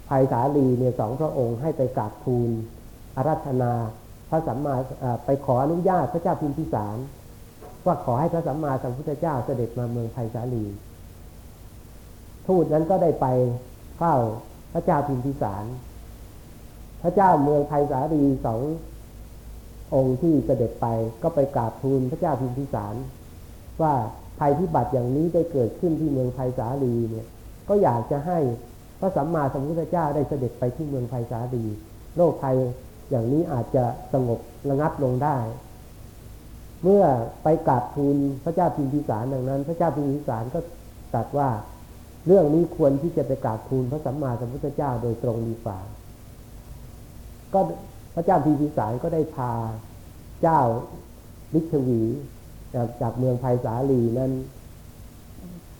[0.05, 2.49] ไผ่สาลีเนี่ยสองพระองค์ให้ไปกราบทูล
[3.15, 3.73] อารัธนา
[4.29, 4.75] พระสัมมา
[5.25, 6.97] ไปขออนุญาตพระเจ้าพิมพิสาร
[7.85, 10.65] ว่าขอให้พระสัมมาสัมพุทธเจ้าเสด็จมาเมืองไผ่สาลี
[12.47, 13.27] ทูตนั้นก็ได้ไป
[13.97, 14.15] เฝ้า
[14.73, 15.65] พระเจ้าพิมพิสาร
[17.03, 18.61] พระเจ้าเมืองไผ่สาลีสอง
[19.95, 20.87] องค์ที่เสด็จไป
[21.23, 22.95] ก็ไปกราบทูลพระเจ้าพิมพิสาร
[23.81, 23.93] ว่า
[24.39, 27.27] ภัยพิบัติอย่างนี้ได้เกิดขึ้นที่เมืองไผ่สาลีเนี่ย
[27.69, 28.39] ก็อยากจะให้
[28.99, 31.63] พระสัมมาสัมพุทธเจ้าได้เสด็จไปที่เมืองไผ่สาลี
[32.15, 32.57] โรคภัย
[33.09, 35.37] อย่างนี้อาจจะสงบระงับลงได้
[36.83, 37.03] เมื่อ
[37.43, 40.59] ไปกราบทูลพระเจ้าพิมพิสารดังนั้น พระเจ้าพิมพิสารก็
[41.13, 41.49] ตรัสว่า
[42.27, 45.79] เรื่องนี้ควรที่จะไปกราบทูลพระสัมมาสัมพุทธเจ้าโดยตรงดีกว่า
[47.53, 47.59] ก็
[48.17, 49.51] ระเจ้าพิมพิสารก็ได้พา
[50.41, 50.59] เจ้า
[51.53, 52.01] ลิชวี
[53.01, 54.31] จากเมืองไผ่สาลีนั้น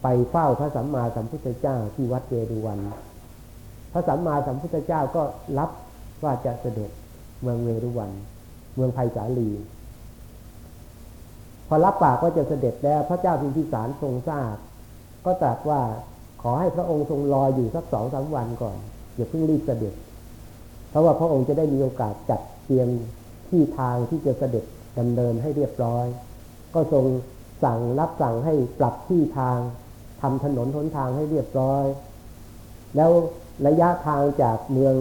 [0.03, 2.79] ไปเฝ้าพระสัมมาสัมพุทธเจ้าที่วัดเวรุวัน
[3.91, 5.23] พระสัมมาสัมพุทธเจ้าก็
[5.57, 5.69] รับ
[6.23, 6.91] ว่าจะเสด็จ
[7.41, 8.11] เมืองเวรุวัน
[8.75, 9.49] เมืองไผ่สาลี
[11.67, 14.55] พอรับปากก็จะเสด็จแล้วพระเจ้าพิมพิสารทรงทราบ
[15.25, 15.81] ก็ตรัสว่า
[16.41, 18.77] ขอให้พระองค์ทรงรออยู่สักสองสามวันก่อน
[19.15, 19.93] อย่าเพิ่งรีบเสด็จ
[20.97, 22.89] ราะว่าพระองค์จะได้มีโอกาสจัดเตรียม
[23.49, 24.65] ที่ทางที่จะเสด็จ
[24.99, 26.05] ดำเนินให้เรียบร้อย
[26.73, 27.05] ก็ทรง
[27.63, 29.59] สั่งรับสั่งให้ปรับที่ทาง
[30.21, 31.85] ทำถนนทนทางให้เรียบร้อย
[32.95, 33.11] แล้ว
[33.67, 34.95] ระยะทางจากเมือง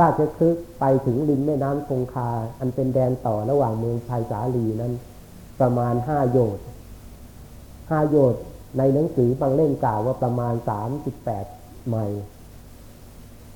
[0.00, 4.92] ราชคฤห์ไปถึงริมแม่น้ำคงคา อันเป็นแดนต่อระหว่างเมืองไผ่สาลีนั้น
[5.60, 6.64] ประมาณห้าโยชน์
[7.90, 8.42] ห้าโยชน์
[8.78, 11.44] ในหนังสือบางเล่มกล่าวว่าประมาณสามสิบแปด
[11.88, 12.22] ไมล์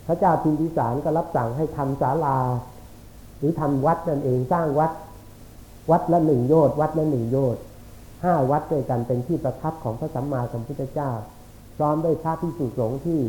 [0.06, 2.38] พระเจ้าพิมพิสารก็รับสั่งให้ทำศาลา
[3.38, 4.92] หรือทำวัดนั่นเองสร้างวัด
[5.90, 7.62] วัดละหนึ่งโยชน์วัดละหนึ่งโยชน์
[8.24, 11.10] ห้าวัดด้วยกันเป็นที่ประทับของพระสัมมาสัมพุทธเจ้า
[11.76, 13.20] พร้อมด้วยพระพิสุสงฆ์ที่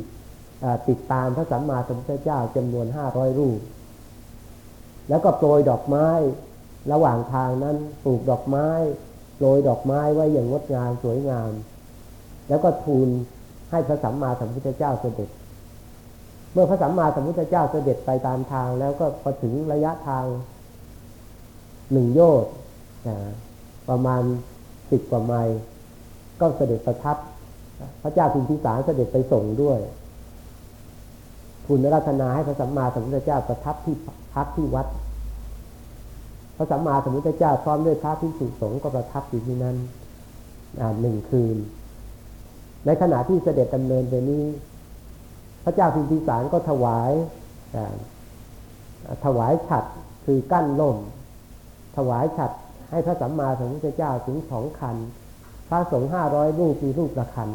[0.89, 3.59] ติดตามพระสัมมาสัมพุทธเจ้าจำนวนห้าร้อยรูป
[5.09, 6.07] แล้วก็โปรยดอกไม้
[6.91, 8.67] ระหว่างทางนั้นปลูกดอกไม้
[9.35, 11.51] โปรยดอกไม้ไว้อย่างงดงามสวยงาม
[12.49, 13.09] แล้วก็ทูล
[13.71, 15.29] ให้พระสัมมาสัมพุทธเจ้าเสด็จ
[16.53, 20.25] เมื่อพระสัมมาสัมพุทธเจ้าเสด็จไปตามทาง แล้วก็พอถึงระยะทาง
[21.91, 22.51] หนึ่งโยชน์
[23.89, 24.23] ประมาณ
[24.91, 25.57] สิบกว่าไมล์
[26.39, 27.17] ก็เสด็จประทับ
[28.03, 29.79] พระเจ้าพิมพิสารเสด็จไปส่งด้วย
[31.65, 33.95] ทูลรัตนาให้พระสัมมาสัมพุทธเจ้าประทับที่
[34.33, 34.87] พักที่วัด
[36.57, 39.75] พระสัมมาสัมพุทธเจ้าพร้อมด้วยพระพิสุสงฆ์ก็ประทับอยู่ที่นั่น
[41.01, 41.57] หนึ่งคืน
[42.85, 44.43] ในขณะที่เสด็จดำเนินไปนี้
[45.63, 47.11] พระเจ้าพิมพิสารก็ถวาย
[49.25, 49.85] ถวายฉัด
[50.25, 50.97] คือกั้นล่ม
[51.97, 52.51] ถวายฉัด
[52.91, 54.97] ให้พระสัมมาสัมพุทธเจ้าถึงสองคัน
[55.69, 57.49] พระสงฆ์ห้าร้อยรูปมีรูปละคัน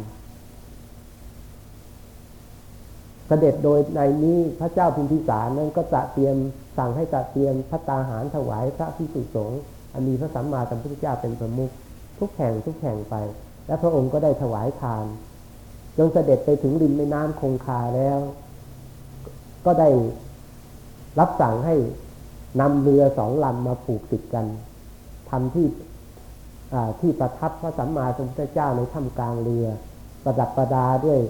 [3.26, 6.36] เสด็จโดยในนี้พระเจ้าพิมพิสารนั้นก็จะเตรียม
[6.78, 9.60] สั่งให้จะเตรียมพระตาหารถวายพระพิสุสงฆ์
[9.92, 11.70] อันมีพระสัมมาสัมพุทธเจ้าเป็นประมุข
[12.18, 13.14] ทุกแห่งทุกแห่งไป
[13.66, 15.04] และพระองค์ก็ได้ถวายทาน
[15.98, 18.18] จนเสด็จไปถึงริมแม่น้ำคงคาแล้ว
[19.64, 19.88] ก็ได้
[21.18, 21.74] รับสั่งให้
[22.60, 24.46] นำเรือสองลำมาผูกติดกัน
[25.30, 25.66] ทำที่
[27.00, 29.66] ที่ประทับพระสัมมาสัมพุทธเจ้าในถ้ำกลางเรือ
[30.24, 31.20] ประดับประดาด้วย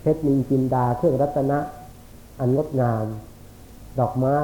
[0.00, 1.58] เพชรนินจินดาเครื่องรัตนะ
[2.38, 3.04] อันงดงาม
[4.00, 4.38] ดอกไม้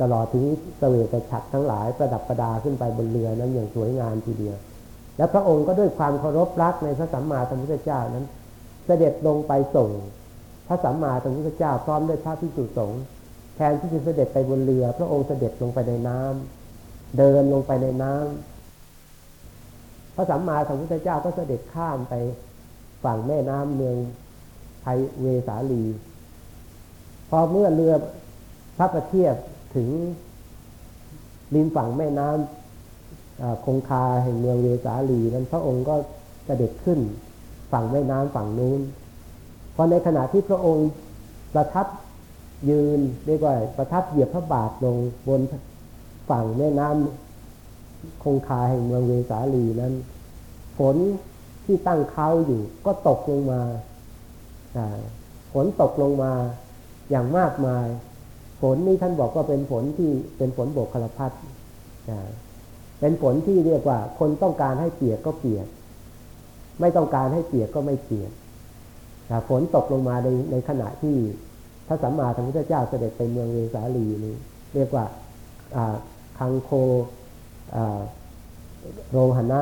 [0.00, 0.44] ตลอดถึง
[0.78, 4.56] เสวตฉัตรทั้งหลายประดับประดาขึ้นไปบนเรือนั้นอย่างสวยงามทีเดียว
[5.16, 8.26] และพระองค์ก็ด้วยความเคารพรักในพระสัมมาสัมพุทธเจ้านั้น
[8.86, 9.90] เสด็จลงไปส่ง
[10.66, 13.02] พระสัมมาสัมพุทธเจ้าพร้อมด้วยพระพิสุสงฆ์
[13.56, 22.14] แทนที่จะเสด็จไปบนเรือ พระองค์เสด็จลงไปในน้ำเดินลงไปในน้ำพระสัมมาสัมพุทธเจ้าก็เสด็จข้ามไป
[23.04, 23.96] ฝั่งแม่น้ำเมือง
[24.82, 25.84] ไทยเวสาลี
[27.30, 27.94] พอเมื่อเรือ
[28.76, 29.34] พระประเทียบ
[29.76, 29.88] ถึง
[31.54, 32.65] ริมฝั่งแม่น้ำ
[33.64, 35.94] คงคาแห่งเมืองเวสาลีนั้นพระองค์ก็
[36.44, 36.98] เสด็จขึ้น
[37.72, 38.80] ฝั่งแม่น้ำฝั่งนู้น
[39.74, 40.88] พอในขณะที่พระองค์
[41.54, 41.86] ประทับ
[42.70, 44.96] ยืนเรียกว่าประทับเหยียบพระบาทลง
[45.28, 45.40] บน
[46.30, 49.94] ฝั่งแม่น้ำคงคาแห่งเมืองเวสาลีนั้น
[50.78, 50.96] ฝน
[51.64, 53.62] ที่ตั้งเขาอยู่ ก็ตกลงมา
[55.52, 56.32] ฝนตกลงมา
[57.10, 57.86] อย่างมากมาย
[58.60, 61.32] ฝนนี้ท่านบอกว่าเป็นฝนที่เป็นฝนโบกคลพัด
[63.00, 65.66] เป็นฝนที่เรียกว่า คนต้องการให้เปียกก็เปียก
[66.80, 68.32] ไม่ต้องการให้เปียกก็ไม่เปียก
[69.48, 71.16] ฝนตกลงมาในในขณะที่
[71.86, 74.34] พระสัมมาสัมพุทธเจ้าเสด็จไปเมืองเวสาลีนี้
[74.74, 75.04] เรียกว่า
[76.38, 76.70] คังโค
[79.10, 79.60] โรหณะ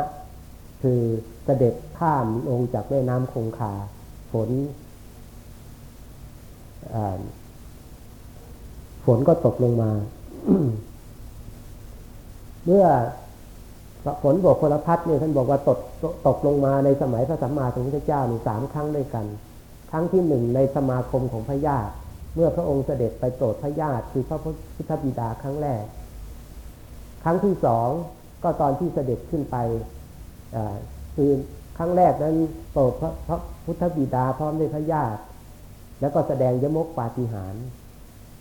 [0.83, 1.01] คือ
[1.45, 3.73] เสด็จข้ามลงจากแม่น้ำคงคา
[4.33, 4.51] ฝน
[9.05, 9.91] ฝนก็ตกลงมา
[12.65, 12.87] เมื่อ
[14.23, 15.79] ฝนบกพลพัดเนี่ยท่านบอกว่าตก
[16.27, 19.27] ตกลงมาในสมัยพระสัมมาสัมพุทธเจ้านี่สามครั้งด้วยกัน
[19.91, 21.93] ครั้งที่หนึ่งในสมาคมของพระญาติ
[22.35, 24.39] เมื่อพระองค์เสด็จไปโปรดพระญาติคือพระ
[24.77, 25.85] พุทธบิดาครั้งแรก
[27.25, 27.89] ครั้งที่สอง
[28.43, 29.57] ก็ตอนที่เสด็จขึ้นไป
[31.17, 31.31] คือ
[31.79, 32.37] ครั้งแรกนั้น
[32.73, 35.21] โปรดพระพระพุทธบิดาพร้อมด้วยพระญาติ
[36.01, 37.55] แล้วก็แสดงยมกปาฏิหาร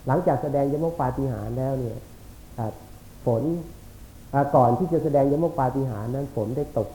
[0.08, 1.98] หลังจากแสดงยมกปาฏิหารแล้วเนี่ย
[3.26, 3.44] ฝน
[4.56, 6.90] ก่อนที่จะแสดงยมกปาฏิหารนั้นฝนได้ตก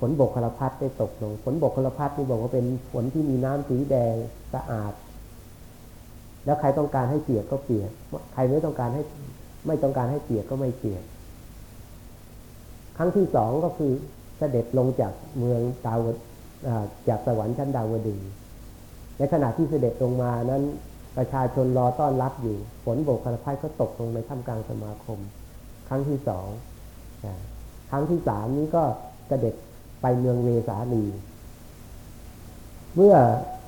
[0.00, 4.14] ฝนบกคลพัดได้ตกลงฝนบกคลพัดนี่บอกว่าเป็นฝนที่มีน้ำสีแดง
[4.54, 4.92] สะอาด
[6.44, 7.90] แล้วใครต้องการให้เปียกก็เปียก
[8.32, 9.02] ใครไม่ต้องการให้
[9.66, 11.04] ไม่ต้องการให้เปียกก็ไม่เปียก
[12.96, 13.92] ครั้งที่สองก็คือ
[14.38, 15.98] เสด็จลงจากเมืองดาว
[17.08, 18.20] จากสวรรค์ชั้นดาวดึง
[19.18, 20.62] ในขณะที่เสด็จลงมานั้น
[21.16, 25.18] ประชาชนรอต้อนรับอยู่ ฝนโบกคารพัดก็ตกลงในท่ามกลางสมาคม
[25.88, 26.48] ครั้งที่สอง
[27.90, 28.82] ครั้งที่สามนี้ก็
[29.30, 29.54] กระเด็จ
[30.02, 31.04] ไปเมืองเวสาลี
[32.94, 33.14] เมื่อ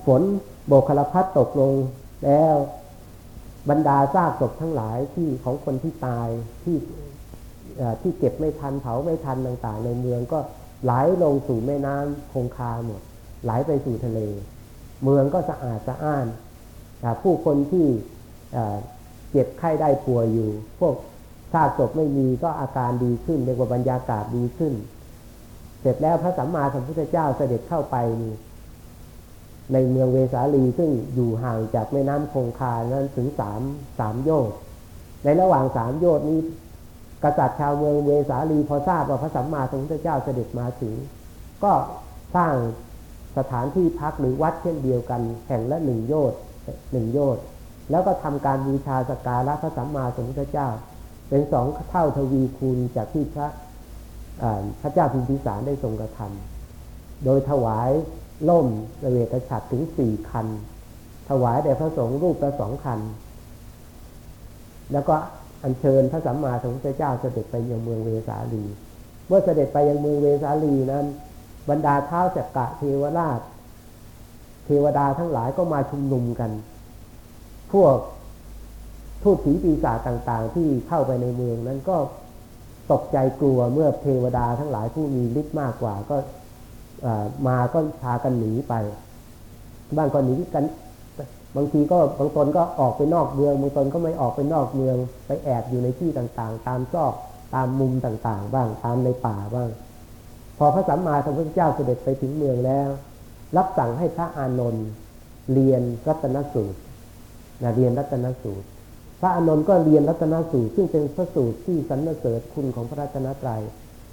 [0.06, 0.22] ฝน
[0.66, 1.72] โบกคารพัดตกลง
[2.24, 2.54] แล้ว
[3.70, 6.28] บรรดาซากศพทั้งหลายที่ของคนที่ตาย
[6.64, 6.76] ที่
[8.02, 10.38] ที่เก็บไม่ทันเผาไม่ทันต่างๆ ในเมืองก็
[10.85, 13.02] ไหลลงสู่แม่น้ำคงคาหมด
[13.44, 14.20] ไหลไปสู่ทะเล
[15.02, 16.26] เมืองก็สะอาดสะอ้าน
[17.22, 17.87] ผู้คนที่
[19.30, 20.94] เจ็บไข้ได้ป่วยอยู่ พวก
[21.52, 24.74] ซากศพไม่มีก็อาการดีขึ้นเรียกว่าบรรยากาศดีขึ้น
[25.80, 27.96] เสร็จแล้วพระสัมมาสัมพุทธเจ้าเสด็จเข้าไป
[29.72, 33.61] ในเมืองเวสาลีซึ่งอยู่ห่างจากแม่น้ำคงคานั้นถึงสาม
[33.98, 34.59] สามโยชน์
[35.24, 36.40] ในระหว่างสามโยชน์นี้
[37.22, 40.94] กษัตริย์ชาวเมืองเวสาลีพอทราบว่าพระสัมมาสัมพุทธเจ้าเสด็จมาถึง
[41.64, 41.72] ก็
[42.37, 42.54] สร้าง
[43.38, 46.38] สถานที่พักหรือวัดเช่นเดียวกันแห่งละหนึ่งโยชน์
[46.92, 47.44] หนึ่งโยชน์
[47.90, 50.68] แล้วก็ทำการบูชาสการะพระสัมมาสัมพุทธเจ้า
[51.29, 53.48] เป็นสองเท่าทวีคูณจากที่พระ
[54.83, 57.90] พระเจ้าพิมพิสารได้ทรงกระทำโดยถวาย
[58.48, 58.66] ล่ม
[59.05, 60.46] ระเวทฉัตรถึงสี่คัน
[61.31, 63.00] ถวายแด่พระสงฆ์รูปละสองคัน
[64.92, 65.14] แล้วก็
[65.62, 68.64] อัญเชิญพระสัมมาสัมพุทธเจ้าเสด็จไปยังเมืองเวสาลี
[69.26, 71.05] เมื่อเสด็จไปยังเมืองเวสาลีนั้น
[71.68, 73.40] บรรดาเท้าจักกะเทวราช
[74.66, 76.50] เทวดาทั้งหลายก็มาชุมนุมกัน
[77.72, 77.96] พวก
[79.22, 81.96] ทูตผีปีศาจต่าง ๆ ที่เข้าไปในเมืองนั้นก็
[82.92, 86.16] ตกใจกลัวเมื่อเทวดาทั้งหลายผู้มีฤทธิ์มากกว่า ก็
[87.48, 88.74] มาก็พากันหนีไป
[89.96, 90.64] บ้างก็หนีกัน
[91.57, 97.14] บางทีก็บางตนก็ออกไปนอกเมือง บางตนก็ไม่ออกไปนอกเมือง ไปแอบอยู่ในที่ต่างๆ ตามซอก
[97.55, 99.70] ตามมุมต่างๆ บ้างตามในป่าบ้าง
[100.59, 102.88] พอพระสัมมาสัมพุทธเจ้าเสด็จไปถึงเมืองแล้ว
[103.56, 104.88] รับสั่งให้พระอานนท์
[105.52, 106.80] เรียนรัตนสูตร
[107.62, 108.66] นะเรียนรัตนสูตร
[109.20, 113.62] พระอานนท์ก็เรียนรัตนสูตร ซึ่งเป็นพระสูตรที่สรรเสริญคุณของพระรัตนตรัย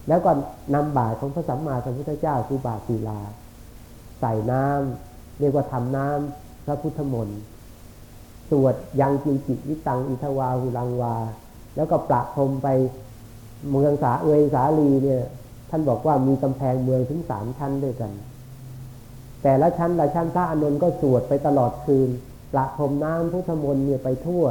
[0.08, 0.32] แล้วก็
[0.76, 3.20] นำบาตรของพระสัมมาสัมพุทธเจ้าคือบาตรศีลา
[4.20, 7.40] ใส่น้ำเรียกว่าทำน้ำพระพุทธมนต์
[8.50, 11.16] สวดยังจิจิวิตังอิทวาหุลังวา
[11.76, 12.68] แล้วก็ประพรมไป
[13.70, 15.24] เมืองสาเอยสาลีเนี่ย
[15.70, 18.12] ท่านบอกว่ามีกำแพงเมืองถึงสามชั้นด้วยกัน
[19.44, 22.10] แต่ละชั้นละชั้นพระอนุนก็สวดไปตลอดคืน
[22.54, 24.46] ประพรมน้ำพุทธมนต์เนี่ยไปทั่ว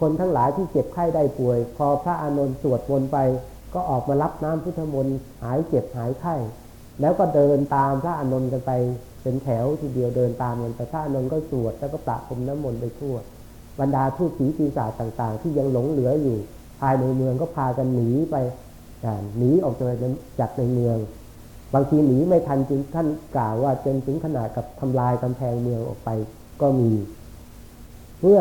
[0.00, 3.18] คนทั้งหลายที่เจ็บไข้ได้ป่วย พอพระอนุนสวดวนไป
[3.74, 6.34] ก็ออกมารับน้ำพุทธมนต์หายเจ็บหายไข้
[7.00, 8.72] แล้วก็เดินตามพระอานนท์กันไป
[9.22, 13.16] เป็นแถวทีเดียวเดินตามกันไปพระอานนท์ก็สวดแล้วก็ประพรมน้ำมนต์ไปทั่ว
[13.80, 16.38] บรรดาทูตผีปีศาจต่าง ๆ ที่ยังหลงเหลืออยู่
[16.80, 18.36] ภายในเมืองก็พากันหนีไป
[19.38, 19.88] หนีออกจาก
[20.40, 20.96] จากในเมือง
[21.78, 26.10] บางทีหนีไม่ทันจึงท่านกล่าวว่าจนถึงขนาดกับทำลายกำแพงเมืองออกไป
[26.62, 26.90] ก็มี
[28.20, 28.40] เพื่อ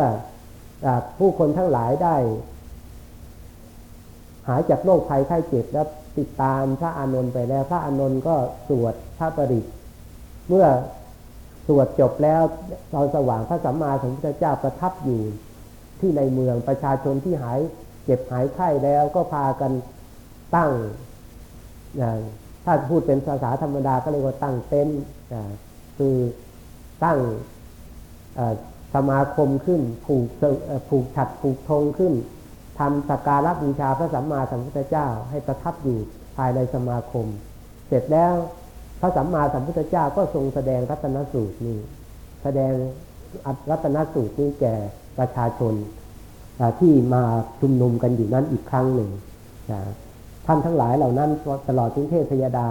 [1.18, 2.16] ผู้คนทั้งหลายได้
[4.48, 5.86] หายจากโรคภัยไข้เจ็บแล้ว
[6.18, 8.36] ติดตามพระอานนท์ไปแล้ว พระอานนท์ก็
[8.70, 9.66] สวดพระปริต
[10.50, 10.68] เมื่อ
[11.68, 12.42] สวดจบแล้ว
[12.94, 15.22] ตอนสว่างพระสัมมาสัมพุทธเจ้าประทับอยู่
[16.00, 17.60] ที่ในเมืองประชาชนที่หาย
[18.04, 19.72] เจ็บหายไข้แล้วก็พากัน
[20.56, 20.72] ตั้ง
[22.66, 25.02] ถ้าพูดเป็นภาษาธรรมดาก็เรียกว่าตั้งเต็นท์
[25.98, 26.16] คือ
[27.04, 27.20] ตั้ง
[28.96, 30.26] สมาคมขึ้นผูก
[30.90, 32.14] ผูกฉัดผูกธงขึ้น
[32.80, 35.98] ทำสักการะบูชาพระสัมมาสัมพุทธเจ้า ให้ประทับอยู่
[36.36, 37.26] ภายในสมาคม
[37.88, 38.34] เสร็จแล้ว
[39.00, 41.78] พระสัมมาสัมพุทธเจ้าก็ทรงแสดงรัตนสูตรนี้
[42.44, 42.74] แสดง
[43.70, 44.76] รัตนสูตรนี้แก่
[45.18, 45.74] ประชาชน
[46.80, 47.24] ที่มา
[47.60, 49.10] ชุมนุมกันอยู่นั้นอีกครั้งหนึ่ง
[50.46, 51.30] ท่านทั้งหลายเหล่านั้น
[51.70, 52.68] ตลอดถึงเทพยดา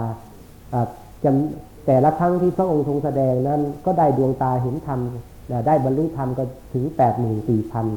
[1.23, 4.99] จำแต่ละครั้งที่พระองค์ทรงแสดงนั้นก็ได้ดวงตาเห็นธรรม
[5.67, 7.87] ได้บรรลุธรรมก็ถึงแปดหมื่นสี่พัน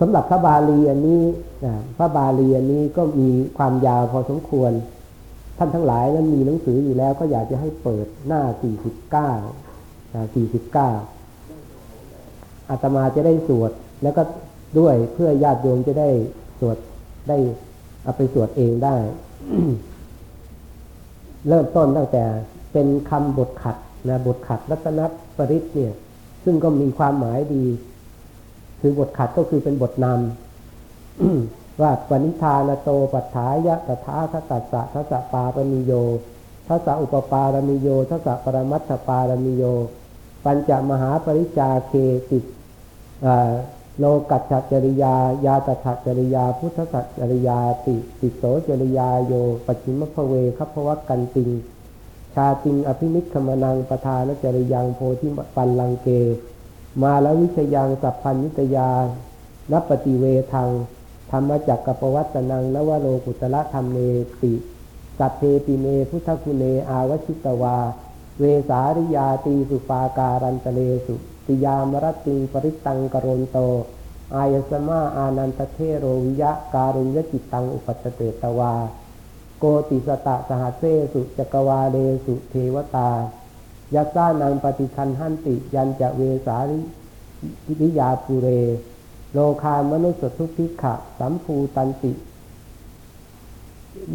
[0.00, 1.22] สำหรับพระบาลีอันนี้
[1.98, 4.72] พระบาลีอันนี้ก็มีความยาวพอสมควร
[5.58, 10.90] ท่านทั้งหลายนั้นมีหนังสืออยู่แล้วก็อยากจะให้เปิดหน้า 49สี่สิบเก้า
[12.70, 14.22] อาตมาจะได้สวดแล้วก็
[14.78, 16.08] ด้วยเพื่อญาติโยมจะได้
[16.60, 16.76] สวด
[17.28, 17.38] ได้
[18.02, 18.96] เอาไปสวดเองได้
[21.48, 22.24] เริ่มต้นตั้งแต่
[22.72, 23.76] เป็นคำบทขัด
[24.08, 25.00] นะบทขัดรัตน
[25.36, 25.94] ปริศเนี่ย
[26.44, 27.64] ซึ่งก็มีความหมายดี
[28.80, 35.92] คือบทขัดก็คือเป็นบทนำว่าปณิธานโตปัฏฐายะตถาคตัสสะทัสสะปาปนิโย
[36.68, 39.64] ทัสสะอุปปารมิโยทัสสะปรมัตถปารมิโย
[40.44, 41.92] ปัญจมหาปริจาเค
[42.30, 42.38] ติ
[43.98, 45.14] โลกัจจริยา
[45.46, 49.32] ยาตถจริยา พุทธสัจจริยาติติโสจริยาโย
[49.66, 51.50] ปัจฉิมภเวคัพวักกันติง
[52.34, 56.08] ชาติงอภินิคมนังปทานจริยังโพธิปันลังเก
[57.02, 58.90] มาแลวิชยังสัพพัญญิตยา
[59.72, 60.70] นับปฏิเวทัง
[61.30, 63.98] ธรรมจักกปวัตนังนวโรกุตละธรรมเน
[64.42, 64.52] ติ
[65.18, 67.76] สัพเพปิเมพุทธคุเนอาวชิตวา
[68.40, 73.58] เวสาริยาตีสุปาการันตเลสุ ติยามรติงปริตังกรณโต
[74.34, 78.74] อายสมาอานันตเทโรวิยะการุญยจิตตังอุปัตเตตวา
[79.58, 83.10] โกติสตะสหเสสุจักวาเลสุเทวตา
[83.94, 86.80] ยัสานังปฏิคันหันติยันจะเวสาริ
[87.80, 88.48] วิยาปุเร
[89.32, 92.12] โลคามนุสทุพิขะ สัมภูตันติ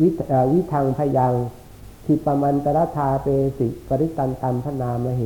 [0.02, 0.10] วิ
[0.52, 1.34] วิทังพยัง
[2.06, 5.24] ทิปมันตรธาเปสิ ปริตันตัมพนามเห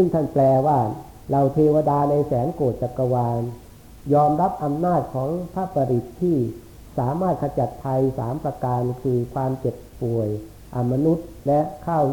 [0.00, 0.78] ซึ่งท่านแปลว่า
[1.30, 3.40] เราเทวดาในแสนโกฏจักรวาล
[4.14, 6.36] ยอมรับอำนาจของพระปริตที่
[6.98, 10.28] สามารถขจัดภัยสามประการคือความเจ็บป่วย
[10.74, 12.04] อมนุษย์และข้าว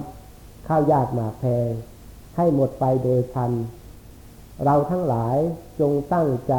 [0.67, 1.69] ข้าวยากหมากแพง
[2.37, 3.51] ให้หมดไปโดยพัน
[4.63, 5.37] เราทั้งหลาย
[5.79, 6.55] จงตั้งใจ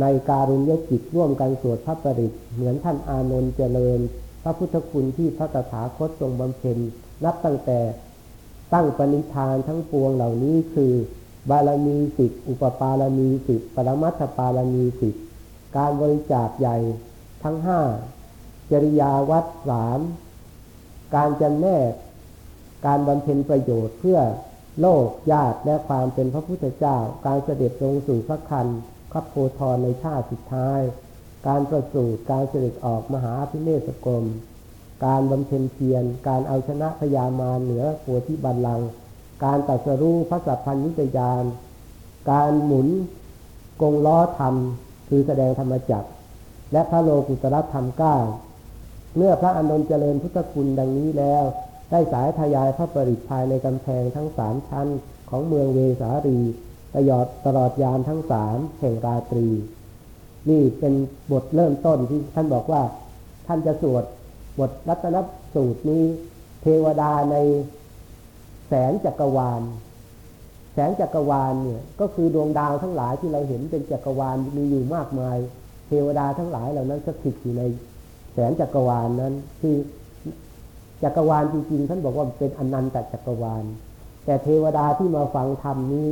[0.00, 4.00] ในการุญยจิตร่วมกันสวดพระปริตเหมือนท่านอานนท์เจริญ
[4.42, 6.78] พระพุทธคุณที่พระตถาคตทรงบำเพ็ญ
[7.24, 7.80] นับตั้งแต่
[8.74, 10.92] ตั้งปณิธานทั้งปวงเหล่านี้คือ
[11.50, 15.14] บารมีสิบอุปปารมีสิบปรมัตถปารมีสิบ
[15.76, 16.76] การบริจาคใหญ่
[17.42, 17.80] ทั้งห้า
[18.70, 20.00] จริยาวัดสาม
[21.14, 21.92] การจำแนก
[22.86, 24.18] การบำเพ็ญประโยชน์เพื่อ
[24.80, 28.66] โลกญาติและความเป็นพระพุทธเจ้า การเสด็จลงสู่พระคัน
[29.12, 30.80] พระโพธรในชาติสุดท้าย
[31.46, 34.24] การประสูติการเสด็จออกมหาพิเนศกรม
[35.04, 38.88] การบำเพ็ญเพียร การเอาชนะพยามาเหนือโพธิบัลลังก์
[39.44, 41.44] การตัดสรู้พระสัพพัญญุตยาน
[42.30, 42.88] การหมุน
[43.82, 44.54] กงล้อธรรม
[45.08, 46.10] คือแสดงธรรมจักร
[46.72, 48.16] และพระโลกุตรธรรมก้า
[49.16, 51.44] เมื่อพระอานนท์เจริญพุทธคุณดังนี้แล้ว
[51.90, 54.88] ได้สายทยายพระปริภายในกำแพงทั้งสามชั้น
[55.30, 56.38] ของเมืองเวสารี
[56.94, 59.48] ตลอดตลอดยามทั้งสามแห่งราตรี
[60.50, 60.94] นี่เป็น
[61.32, 62.82] บทเริ่มต้นที่ท่านบอกว่า
[63.46, 64.04] ท่านจะสวด
[64.58, 65.16] บทรัตน
[65.54, 66.04] สูตรนี้
[66.62, 67.36] เทวดาใน
[68.68, 69.62] แสงจักรวาล
[70.74, 75.36] แสงจักรวาลเนี่ยก็คือดวงดาวทั้งหลายที่เราเห็นเป็นจักรวาลมีอยู่มากมาย
[75.88, 77.62] เทวดาทั้งหลายเหล่านั้นสถิตอยู่ใน
[78.32, 79.74] แสนจักรวาลนั้นที่
[81.02, 83.64] จักรวาลจริงๆท่านบอกว่าเป็นอนันตจักรวาล
[84.24, 86.08] แต่เทวดาที่มาฟังธรรมนี้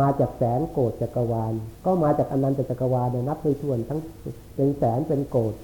[0.00, 1.52] มาจากแสนโกดจักรวาล
[1.84, 4.00] ก็มาจากอนันตจักรวาลนับไม่ถ้วนทั้ง
[4.54, 5.54] เป็นแสนเป็นโกด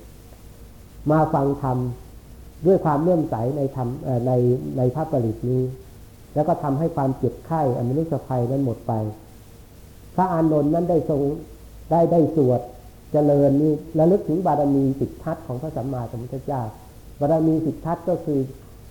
[1.11, 1.79] มาฟังธรรม
[2.67, 3.89] ด้วยความเลื่อมใสในธรรม
[4.27, 4.33] ใน
[4.79, 5.63] ในพระปริตนี้
[6.35, 8.93] แล้วก็ทำให้ความเจ็บไข้อมนุษยภัยนั้นหมดไป
[10.15, 11.21] พระอานนท์นั้นได้ทรง
[11.91, 12.61] ได้ได้สวด
[13.13, 16.63] เจริญนี่ระลึกถึงบารมีสิทธัตของพระสัมมาสัมพุทธเจ้า
[17.21, 18.41] บารมีสิทธัตก็คือ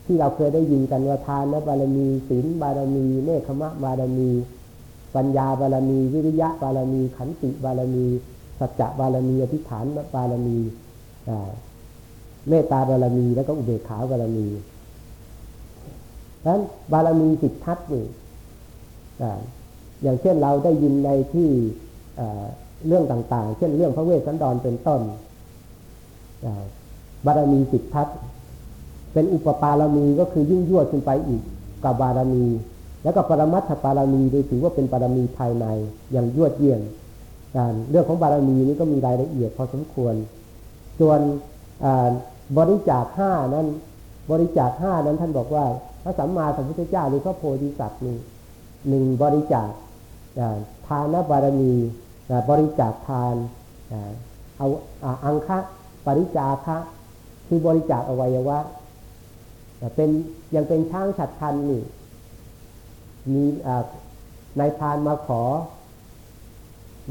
[0.05, 4.29] ที่เราเคยได้ยินกันว่าทานบารมีศีลบารมีเนคขมะบารมี
[5.15, 8.05] ปัญญาบารมี วิริยะบารมี ขันติบารมี
[8.59, 10.57] สัจจะบารมีอธิษฐานบารมี
[12.49, 14.47] เมตตาบารมีแล้วก็อุเบกขาบารมี
[16.43, 18.05] ดังนั้นบารมีสิทธัตนี่
[20.03, 21.49] อย่างเช่นเราได้ยินในที่
[22.87, 25.01] เรื่องต่างๆ เช่นเรื่องพระเวสสันดรเป็นต้น
[27.25, 28.07] บารมีสิทธัต
[29.13, 31.41] เป็นอุปปารมีก็คือยิ่งยวดขึ้นไปอีก
[31.83, 32.45] กับบารมี
[33.03, 35.65] แล้วก็ปรมัตถปารมีโดยถือว่าเป็นบารมีภายใน
[36.11, 36.81] อย่างยวดเยี่ยม
[37.55, 40.13] การเรื่องของบารมีนี้ก็มีรายละเอียดพอสมควร
[40.99, 41.19] ส่วน
[42.57, 43.67] บริจาคห้านั้น
[44.31, 45.65] บริจาคห้านั้นท่านบอกว่า
[46.03, 48.17] พระสัมมาสัมพุทธเจ้าหรือพระโพธิสัตว์นี่
[48.89, 49.69] หนึ่งบริจาค
[50.87, 51.73] ทานบารมี
[52.49, 53.35] บริจาคทาน
[54.57, 54.67] เอา
[55.25, 55.57] อังคะ
[56.05, 56.77] ปริจาคะ
[57.47, 58.59] คือบริจาคอวัยวะ
[59.95, 60.09] เป็น
[60.55, 61.83] ยังเป็นช้างฉัดพันนี่
[63.33, 63.43] มี
[64.59, 65.41] นายพานมาขอ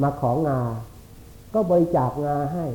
[0.03, 0.61] มาของา
[1.55, 2.67] ก็บริจาคงาให้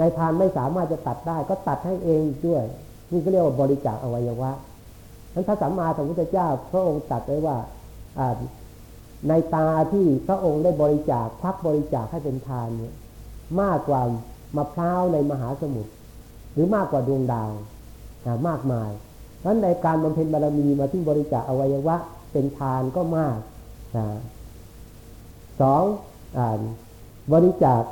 [0.00, 2.64] นายพานไม่สามารถจะตัดได้ ก็ตัดให้เองด้วย
[3.12, 4.50] นี่ก็เรียกว่าบริจาคอวัยวะ
[5.34, 7.56] นั้นพระสัมมาสัมพุทธเจ้า พระองค์ตัดไว้ว่า
[9.28, 12.94] ในตาที่พระองค์ได้บริจาคพักบริจาคให้เป็นทานเนี่ย
[13.60, 14.02] มากกว่า
[14.56, 15.92] มะพร้าวในมหาสมุทร
[16.52, 17.50] หรือมากกว่าดวงดาว
[18.48, 18.90] มากมาย
[19.38, 21.96] เพราะในการบำเพ็ญบารมีมาที่บริจาคอวัยวะ
[22.32, 23.38] เป็นทานก็มาก
[25.60, 25.84] สอง
[27.32, 27.82] บริจาค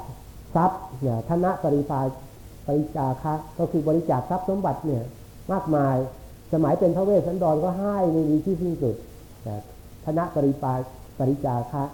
[0.54, 2.00] ทรัพย์เนี่ยธนะปริภา
[2.66, 5.02] ปริจาคะก็คือบริจาคทรัพย์สมบัติเนี่ย
[5.52, 5.96] มากมาย
[6.52, 8.96] สมัยเป็นพระเวสสันดรก็ให้ไม่มีที่สิ้นสุด
[10.04, 10.72] ธนปริปา
[11.18, 11.84] ปริจาคะ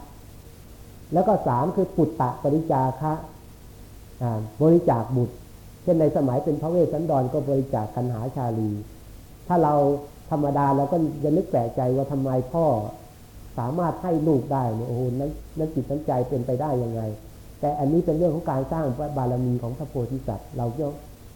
[1.13, 3.13] แล้วก็สามคือปุตตะปริจาคะ
[4.63, 5.37] บริจาคบุตร
[5.83, 8.71] เช่นในสมัยเป็นพระเวสสันดรก็บริจาคกันหาชาลี
[9.47, 9.75] ถ้าเรา
[10.31, 12.67] ธรรมดาเราก็จะนึกแปลกใจว่าทำไมพ่อ
[13.59, 17.03] สามารถให้ลูกได้เนี่ยโอ้โหนั้นนั้นจิตนั้นใจเป็นไปได้ยังไง
[17.61, 18.85] แต่อันนี้เป็นเรื่องของการสร้าง
[19.17, 20.67] บารมีของพระโพธิสัตว์ เรา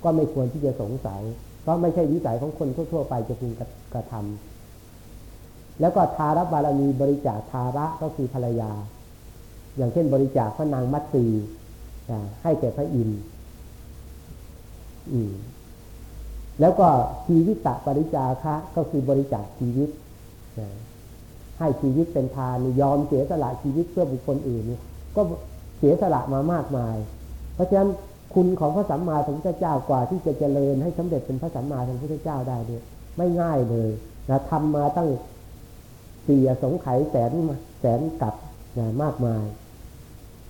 [0.05, 1.23] ก็ไม่ควรที่จะสงสัย
[1.62, 3.53] เพราะไม่ใช่วิสัยของคนทั่ว ๆ ไปจะพึง
[3.95, 8.71] กระทำแล้วก็ทารบารมีบริจาคทาระก็คือภรรยา
[9.77, 11.25] อย่างเช่นบริจาคพระนางมัตสี
[12.43, 13.21] ให้แก่พระอินทร์
[16.61, 16.89] แล้วก็
[17.27, 19.89] ชีวิตตะปริจาคะก็คือบริจาคชีวิต
[21.59, 24.62] ให้ชีวิตเป็นทานยอมเสียสละชีวิตเพื่อบุคคลอื่น
[25.16, 25.23] ก็
[25.81, 26.97] เสียสละมามากมาย
[27.55, 27.91] เพราะฉะนั้น
[28.35, 32.83] คุณของพระสัมมาสัมพุทธเจ้ากว่าที่จะเจริญให้สำเร็จเป็นพระสัมมาสัมพุทธเจ้าได้เนี่ย
[33.16, 33.91] ไม่ง่ายเลย
[34.31, 35.09] นะทำมาตั้ง
[36.26, 37.33] สี่สงไขยแสน
[37.81, 38.35] แสนกับ
[38.78, 39.45] นะมากมาย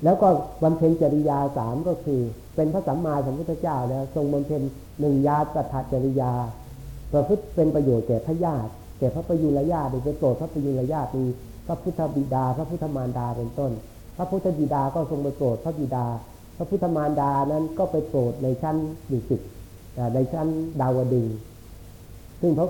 [0.05, 0.29] แล้วก็
[0.63, 2.21] บำเพ็ญจริยาสามก็คือ
[2.57, 4.63] เป็นพระสัมมาสัมพุทธเจ้าแล้ว ทรงบำเพ็ญ
[5.01, 6.33] หนึ่งญาติัจริยา
[7.13, 11.25] ประพฤติเป็นประโยชน์แก่พระญาติแก่พระประยุรญาติไปโปรดพระประยุรญาติมี
[11.67, 13.73] พระพุทธบิดา พระพุทธมารดาเป็นต้น
[14.21, 16.07] ระพุทธบิดาก็ทรงไปโปรดพระบิดา
[16.57, 18.77] พระพุทธมารดานั้นก็ไปโปรดในชั้น
[19.11, 19.41] ดุสิต
[20.15, 20.49] ในชั้น
[20.81, 21.27] ดาวดึง
[22.41, 22.69] ซึ่งพระ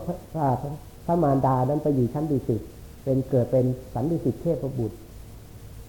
[1.07, 2.61] พระมารดานั้นไปอยู่ชั้นดุสิต
[3.05, 4.97] เป็นเกิดเป็นสันดุสิตเทพบุตร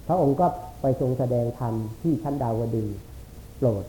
[0.08, 0.48] พระองค์ก็
[0.82, 2.88] ไปทรงแสดงธรรมที่ชั้นดาวดึง
[3.58, 3.84] โปรด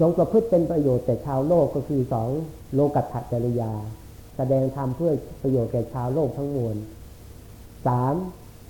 [0.00, 2.28] ทรงประพฤติเป็นประโยชน์แต่ชาวโลกก็คือสอง
[2.74, 3.72] โลกัตถจริยา
[4.36, 6.76] แสดงธรรมเพื่อประโยชน์แก่ชาวโลกทั้งมวล
[7.86, 8.14] สาม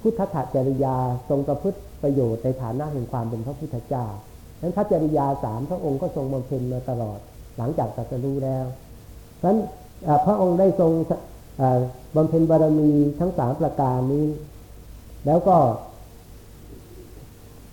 [0.01, 0.97] พุทธถจริยา
[1.29, 4.07] ทรงประพฤติประโยชน์ในฐานะแห่งความเป็นพระพุทธเจ้า
[4.55, 7.19] ดังนั้นพระจริยาสามพระองค์ก็ทรงบำเพ็ญมาตลอด
[7.59, 8.65] หลังจากตรัสรู้แล้ว
[9.41, 9.59] ดังนั้น
[10.27, 10.93] พระองค์ได้ทรง
[12.17, 12.91] บำเพ็ญบารมี
[13.21, 14.27] ทั้งสามประการนี้
[15.27, 15.57] แล้วก็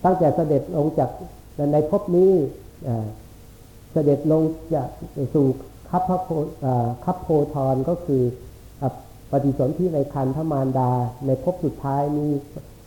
[0.03, 1.09] ตั้งแต่เสด็จลงจาก
[1.73, 2.31] ในภพนี้
[3.93, 4.41] เสด็จลง
[4.73, 4.83] จะ
[5.33, 5.47] สู่
[5.89, 6.29] คับพระโพ
[7.05, 8.23] คับโพธรก็คือ
[9.31, 10.91] ปฏิสนธิในคันธมารดา
[11.25, 12.31] ในภพสุดท้ายนี้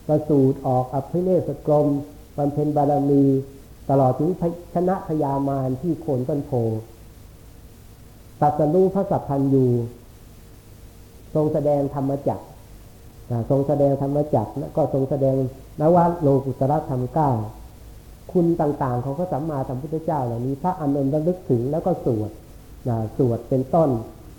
[0.06, 1.86] ประสูตรออกอภิเนศกรม
[2.36, 3.22] บำเพ็ญบารมี
[3.90, 4.30] ตลอดถึง
[4.74, 6.52] ชนะพยามารที่โคนต้นโพ
[8.40, 9.66] ตัดสรู้พระสัพพันยู
[11.34, 12.44] ทรงแสดงธรรมจักร
[13.50, 15.36] ทรงแสดงธรรมจักรแล้วก็ทรงแสดง
[15.80, 17.30] นวัตโลกุตระธรรมเก้า
[18.32, 22.30] คุณต่างๆของพระสัมมาสัมพุทธเจ้าเหล่านี้พระอานนท์ระลึกถึงแล้วก็สวด
[23.16, 23.90] สวดเป็นต้น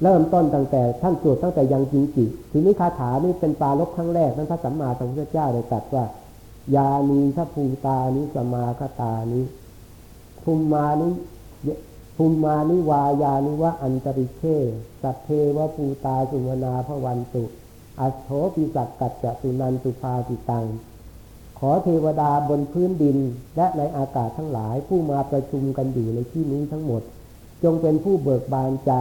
[0.01, 6.05] เริ่มต้นตั้งแต่ท่านสวดตั้งแต่ยังจิงจิทีนี้คาถานี่เป็นปาลบครั้งแรกนั้นพระสัมมาสัมพุทธเจ้าเลยตรัสว่า
[6.75, 9.41] ยานีทัภูตานิสมาคตานิ
[10.43, 11.09] ภูมมานิ
[12.15, 14.43] ภูมมานิวายานิวะอันตริเช
[15.01, 15.27] สัพเพ
[15.57, 17.43] วะปูตาสุวนาพวันตุ
[17.99, 20.65] อัโถปิสักกัจจสุนันตุภาติตัง
[21.59, 23.17] ขอเทวดาบนพื้นดิน
[23.55, 27.01] และในอากาศทั้งหลายผู้มาประชุมกันอยู่ในที่นี้ทั้งหมด
[27.63, 28.93] จงเป็นผู้เบิกบานใจ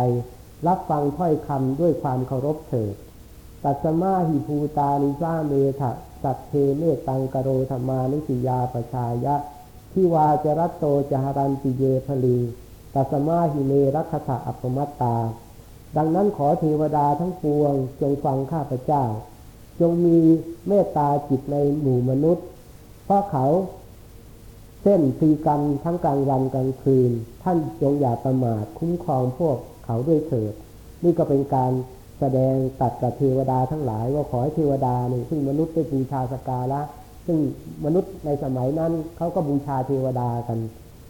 [0.67, 2.95] รับฟังถ้อยคำด้วยความเคารพเถิด
[3.65, 5.91] ตัสมาหิภูตานิสาเมถะ
[6.23, 9.37] สัพเพ เมตตัง กะโรถะ มานุสิยา ปะชายะ
[9.93, 12.39] ทิวา จะ รัตโต จะ หะรันติเย พะลิง
[12.95, 15.17] ตัสมาหิเน รักขะถะอัปปะมัตตา
[15.97, 19.05] ดังนั้นขอเทวดาทั้งปวง จงฟังข้าพเจ้า
[19.81, 20.19] จงมี
[20.69, 22.47] เมตตาจิตในหมู่มนุษย์
[23.05, 23.47] เพราะเขา
[24.83, 27.11] เส้นตีกันทั้งกลางวันกลางคืน
[27.43, 29.57] ท่านจงอย่าประมาทคุ้มครองพวก
[29.91, 30.55] เขาด้วยเถิด
[31.05, 31.73] นี่ก็เป็นการ
[32.19, 36.81] แสดงตัดกับเทวดาทั้งหลาย ว่าขอให้เทวดาเนี่ยซึ่งมนุษย์ได้บูชาสการะ
[37.27, 37.39] ซึ่ง
[37.85, 40.59] มนุษย์ในสมัยนั้นเขาก็บูชาเทวดากัน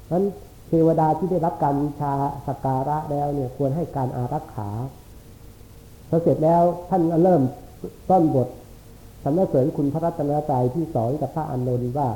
[0.06, 0.24] เพรานั้น
[0.68, 2.12] เทวดาที่ได้รับการบูชา
[2.46, 4.70] สการะแล้วเนี่ยควรให้การอารักขา
[6.08, 7.42] พอเสร็จแล้วท่านเริ่ม
[8.10, 8.48] ต้นบท
[9.22, 12.08] สรรเสริญคุณพระรัตนตรัยที่สอนกับพระอานนท์ว่า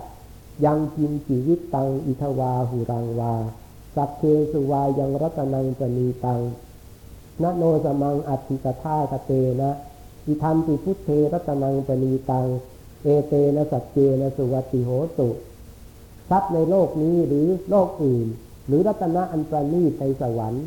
[0.65, 3.35] ยังจินจีวิตตังอิทวาหูรังวา
[3.97, 4.23] สักเค
[4.53, 6.41] สุวายังรัตนังจะมีตัง
[7.43, 9.71] นโนสมังอัติกธาคเตนะ
[10.27, 12.47] อิธรรมปิพุทเทรัตนังปณีตัง
[13.03, 15.29] เอเตนะสัจเจนะสุวัติโหตุ
[16.31, 18.27] ทรัพย์ในโลกนี้หรือโลกอื่น
[18.67, 20.67] หรือรัตนะอันประณีตในสวรรค์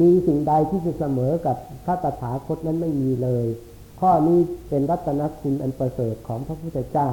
[0.00, 3.46] มีสิ่งใดที่จะเสมอกับพระตถาคตนั้นไม่มีเลย
[4.00, 7.10] ข้อนี้เป็นรัตนคุณอันประเสริฐของพระพุทธเจ้า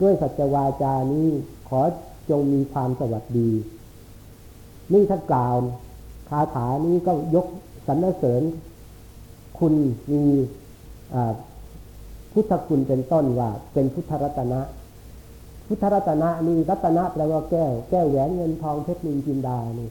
[0.00, 1.28] ด้วยสัจวาจานี้
[1.68, 1.80] ขอ
[2.30, 3.50] จงมีความสวัสดี
[4.92, 5.56] นี่ท่านกล่าว
[6.28, 7.46] คาถานี้ก็ยก
[7.86, 8.42] สรรเสริญ
[9.58, 9.74] คุณ
[10.12, 10.22] มี
[12.32, 14.60] พุทธคุณเป็นต้นว่าเป็นพุทธรัตนะ
[15.66, 19.88] พุทธรัตนะนี่รัตนะแปลว่าแก้ว แก้วแหวนเงินทองเพชรนินจินดานี่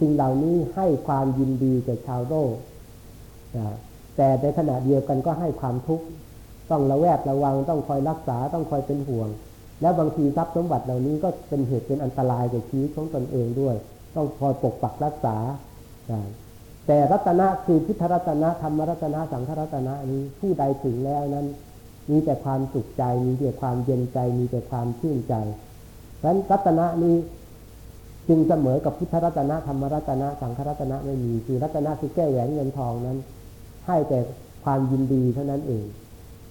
[0.00, 2.54] สิ่งเหล่านี้ให้ความยินดีแก่ชาวโลก
[4.16, 6.06] แต่ในขณะเดียวกันก็ให้ความทุกข์
[6.70, 9.28] ต้องระแวดระวังต้องคอยรักษาต้องคอยเป็นห่วง
[9.80, 13.76] แล้วบางทีทรัพย์สมบัติเหล่านี้ก็เป็นเหตุเป็นอันตรายแก่ชีวิตของตนเองด้วย
[14.16, 15.36] ต้องคอยปกปักรักษา
[16.86, 21.46] แต่รัตนะคือพุทธรัตนะธรรมรัตนะสังฆรัตนะนี้ผู้ใดถึงแล้วนั้น
[22.10, 25.34] มีแต่ความสุขใจ มีแต่ความเย็นใจ มีแต่ความชื่นใจ
[26.18, 27.16] เพราะฉะนั้นรัตนะนี้
[28.28, 33.18] จึงเสมอกับพุทธรัตนะธรรมรัตนะสังฆรัตนะไม่มีคือรัตนะคือแก้แหวนเงินทองนั้น
[33.86, 34.18] ให้แต่
[34.64, 35.84] ความยินดีเท่านั้นเอง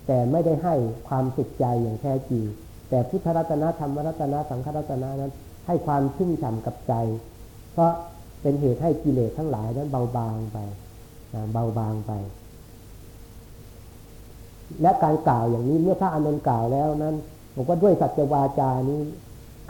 [0.08, 0.76] แต่ไม่ได้ให้
[1.08, 2.44] ความสุขใจอย่างแท้จริง
[2.90, 5.32] แต่พุทธรัตนะธรรมรัตนะสังฆรัตนะนั้น
[5.68, 6.94] ให้ความชุ่มฉ่ากับใจ
[7.76, 7.94] เพราะ
[8.42, 10.58] เป็นเหตุให้กิเลสทั้งหลายนั้นเบาบางไป
[11.54, 12.12] เบาบางไป
[14.82, 17.16] และการกล่าวอย่างนี้เมื่อพระอานนท์กล่าวแล้วนั้น
[17.56, 19.00] บอกว่าด้วยสัจวาจานี้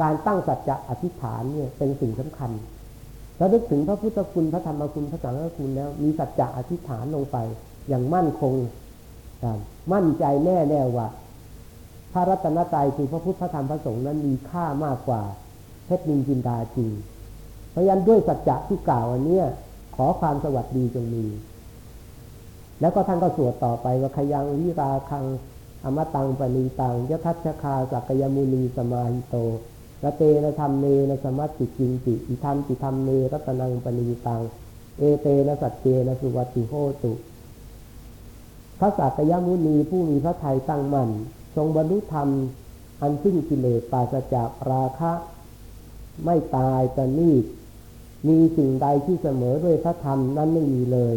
[0.01, 2.51] การตั้งสัจจะอธิษฐานเนี่ยเป็นสิ่งสำคัญ
[3.37, 7.37] แล้วนึกถึงพระพุทธคุณพระธรรมคุณพระสังฆคุณแล้ว มีสัจจะอธิษฐานลงไป
[7.89, 8.53] อย่างมั่นคง
[9.93, 11.07] มั่นใจแน่แน่ว่า
[12.13, 15.21] พระรัตนตรัยคือพระพุทธพระธรรมพระสงฆ์นั้นมีค่ามากกว่า
[15.85, 16.89] เพชรนินจินดาจริง
[17.75, 19.45] เพราะฉะนั้นด้วยสัจจะที่กล่าวอันเนี้ย
[19.95, 21.25] ขอความสวัสดีจงมี
[22.81, 25.25] แล้วก็ท่านก็สวดต่อไปว่าขยังวิราคัง
[25.83, 29.35] อมตังปณีตังยทัชคาสักยมุนีสมาหิโต
[30.03, 34.41] ระเตนะธรรมเนนะสมัติจิงจิอิธรรมจิธรรมเนรัตนังปณีตัง
[34.97, 36.73] เอเตนะสัจเจนะสุวัติโห
[37.03, 37.11] ตุ
[38.79, 41.09] พระสักยมุนีผู้มีพระทัยตั้งมั่น
[41.55, 42.29] ทรงบรรลุธรรม
[43.01, 45.11] อันสิ้นกิเลสปราศจากราคะ
[46.23, 47.43] ไม่ตายจะนีด
[48.27, 51.15] มีสิ่งใดที่เสมอด้วยพระธรรมนั้นไม่มีเลย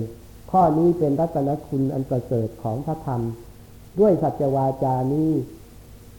[0.50, 3.22] ข้อนี้เป็นรัตนคุณอันประเสริฐของพระธรรม
[4.00, 5.30] ด้วยสัจวาจานี้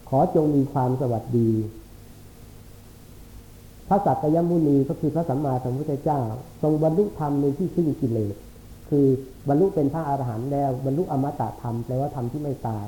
[0.10, 1.50] ขอจงมีความสวัสดี
[3.88, 6.22] พระสักยมุนีก็คือพระสัมมาสัมพุทธเจ้า
[6.62, 8.36] ทรงบรรลุธรรมในที่สิ้นกิเลส
[8.90, 9.06] คือ
[9.48, 12.88] บรรลุเป็นพระอรหันต์แล้ว บรรลุอมตะธรรมแปลว่าธรรมที่ไม่ตาย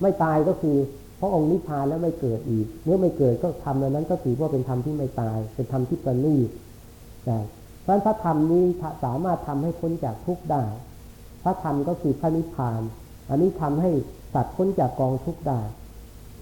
[0.00, 0.76] ไม่ตายก็คือ
[1.20, 6.48] พระองค์นิพพานแล้วไม่เกิดอีก เมื่อไม่เกิดก็ทำนั้นก็ถือว่าเป็นธรรมที่ไม่ตาย เป็นธรรมที่ประณีต
[7.26, 7.38] ได้
[7.82, 8.64] เพราะพระธรรมนี้
[9.04, 10.64] สามารถทำให้พ้นจากทุกข์ได้
[11.42, 12.80] พระธรรมก็คือพระนิพพาน
[13.28, 13.90] อันนี้ทำให้
[14.34, 15.60] สัตว์พ้นจากกองทุกข์ได้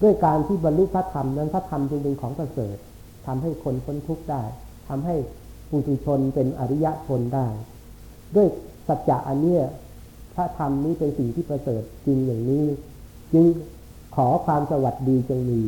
[0.01, 2.77] ด้วยการที่บรรลุพระธรรมนั้นพระธรรมจึงเป็นของประเสริฐ
[3.27, 4.43] ทำให้คนพ้นทุกข์ได้
[4.89, 5.15] ทำให้
[5.69, 7.47] ปุถุชนเป็นอริยชนได้
[8.35, 8.47] ด้วย
[8.87, 9.55] สัจจะอันนี้
[10.35, 12.65] พระธรรมนี้เป็นสิ่งที่ประเสริฐจริงอย่างนี้
[13.33, 13.45] จึง
[14.15, 15.61] ขอความสวัสดีจงมี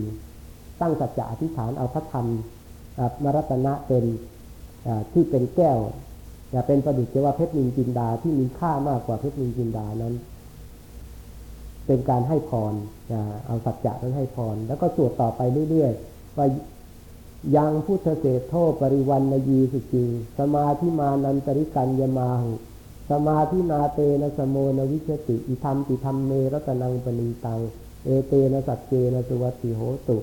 [0.82, 2.28] ตั้งสัจจะอธิษฐานเอาพระธรรม
[3.24, 4.03] มรัตนะเป็น
[5.12, 5.80] ที่เป็นแก้ว
[6.54, 10.14] จะเป็นประดุจว่าเพชรนินจินดาที่มีค่ามากกว่าเพชรนินจินดานั้น
[11.88, 12.74] เป็นการให้พร
[13.48, 16.48] เอาสัจจะนั้นให้พร แล้วก็สวดต่อไปเรื่อยๆว่า
[17.56, 20.10] ยังพุทธเศษโทปริวันนยีสุจิง
[20.40, 22.52] สมาธิมานันตริกัญยมาหุ
[23.12, 27.60] สมาธินาเตนะสโมนวิชติ อิธรรมติธรรมเมรัตนังปณีตัง
[28.06, 30.18] เอเตนะสัจเจนะสุวัติโหตุ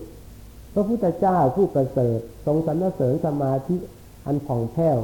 [0.72, 3.76] พระพุทธเจ้าผู้ประเสริฐทรงสรรเสริญสมาธิ
[4.26, 4.98] อันผ่องแผ้ว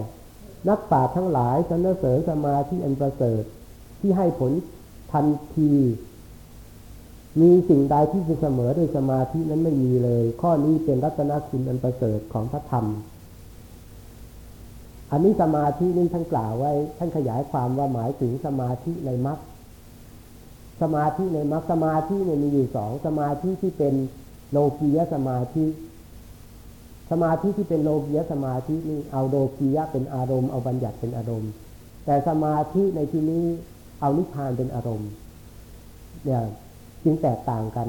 [0.68, 3.42] นักปราชญ์ทั้งหลายสรรเสริญสมาธิอันประเสริฐ
[4.00, 4.52] ที่ให้ผล
[5.12, 5.72] ทันที
[7.40, 12.86] มีสิ่งใดที่จะเสมอด้วยสมาธินั้นไม่มีเลย ข้อนี้เป็นรัตนคุณอันประเสริฐของพระธรรม
[15.10, 19.38] อันนี้สมาธินี้ท่านกล่าวไว้ ท่านขยายความว่าหมายถึงสมาธิในมรรค
[20.82, 23.94] สมาธิในมรรคสมาธิเนี่ยมีอยู่สองสมาธิที่เป็น
[24.52, 25.64] โลกียสมาธิ
[27.12, 31.50] สมาธิที่เป็นโลกียสมาธินี่เอาโลกียะเป็นอารมณ์เอาบัญญัติเป็นอารมณ์
[32.04, 33.44] แต่สมาธิในที่นี้
[34.00, 35.10] เอานิพพานเป็นอารมณ์
[36.24, 36.42] เนี่ย
[37.04, 37.88] จึงแตกต่างกัน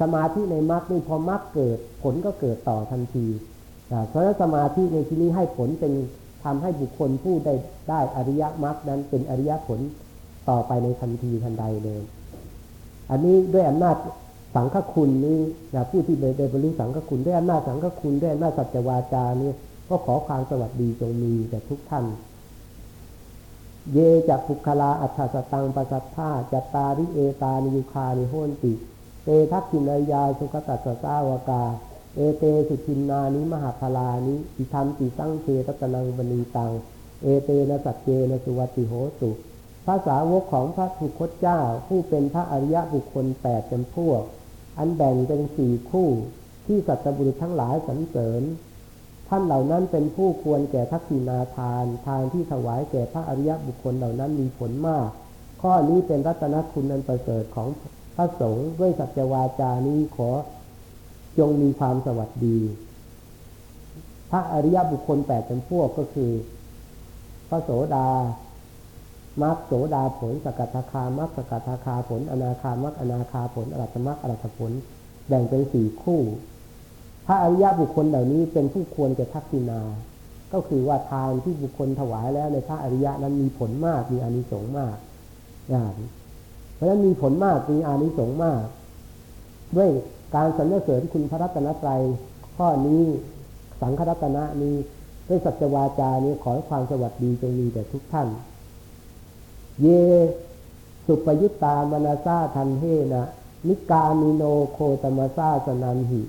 [0.00, 3.26] สมาธิในมรรคนี่พอมรรคเกิดผลก็เกิดต่อทันที
[4.08, 5.92] เพราะฉะนั้นสมาธิในที่นี้ให้ผลเป็น
[6.44, 7.54] ทำให้บุคคลผู้ได้
[7.88, 9.80] ได้อริยมรรคนั้นเป็นอริยผล
[10.48, 12.00] ต่อไปในทันทีทันใดเลย
[13.10, 13.96] อันนี้ด้วยอำนาจ
[14.54, 15.40] สังฆคุณนี้
[15.74, 19.50] นะผู้ที่ได้บรรลุสังฆคุณได้อำนาจสังฆคุณได้อำนาจสัจวาจานี้
[19.88, 22.04] ก็ขอความสวัสดีจงมีแก่ทุกท่าน
[23.92, 28.72] เยจักภุคลาอัฏฐสตังปัสสัทธาจัตตาริเอตานิยุคานิโหนติ
[29.24, 31.62] เตทักขินายาสุขตัสสะวกา
[32.16, 36.72] เอเตสุทินนานิมหาพลานิอิทัมติสั้งเทตตนังบณีตัง
[37.22, 39.30] เอเตนะสัจเจนะสุวัติโหสุ
[39.86, 44.22] ภาษาวกของพระสุคตเจ้า ผู้เป็นพระอริยบุคคลแปดจำพวก
[44.78, 46.08] อันแบ่งเป็นสี่คู่
[46.66, 48.42] ที่สัตบุรุษทั้งหลายสรรเสริญ
[49.28, 55.08] ท่านเหล่านั้นเป็นผู้ควรแก่ทักษินาทาน ทานที่ถวายแก่พระอริยบุคคลเหล่านั้นมีผลมาก
[55.62, 57.68] ข้อนี้เป็นรัตนคุณอันประเสริฐของ
[58.16, 60.30] พระสงฆ์ด้วยสัจวาจานี้ขอ
[61.38, 62.58] จงมีความสวัสดี
[64.30, 66.32] พระอริยบุคคลแปดจำพวกก็คือ
[67.48, 68.08] พระโสดา
[69.42, 74.72] มัคโสดาผลสกัทาคามัคสกัทาคาผล อนาคามัคอนาคาผลอรัตมัคอรัตผล
[75.28, 76.20] แบ่งเป็นสี่คู่
[77.26, 79.80] พระอริยบุคคลเหล่านี้เป็นผู้ควรจะทักษินา
[80.52, 84.96] ก็คือว่าทานที่บุคคลถวายแล้วในพระอริยะนั้นมีผลมากมีอานิสงส์มาก
[85.70, 85.94] อย่าง
[86.74, 88.62] เพราะฉะนั้นมีผลมากมีอานิสงส์มาก
[89.76, 89.88] ด้วย
[90.34, 92.02] การสรรเสริญคุณพระรัตนตรัย
[92.56, 93.02] ข้อนี้
[93.80, 94.74] สังฆรัตนะนี้
[95.28, 98.28] ด้วยสัจวาจานี้ขอให้ความสวัสดีจงมีแด่ทุกท่าน
[99.82, 99.88] เย
[101.06, 103.24] สุปยุตตามนาซาทันเฮนะ
[103.68, 106.20] นิกามิโนโคตมาซาสนันหิ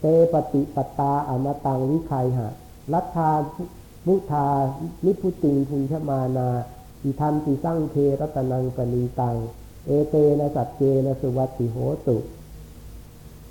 [0.00, 2.48] เตปฏิปตาอมตังวิคัยหะ
[2.92, 3.30] รัฐา
[4.06, 4.48] มุทา
[5.04, 6.48] นิพุติงพุญชมานา
[7.02, 9.36] อิทัมติสร้างเทรัตนังปณีตัง
[9.86, 11.76] เอเตนะสัจเจนะสุวัติโห
[12.06, 12.18] ตุ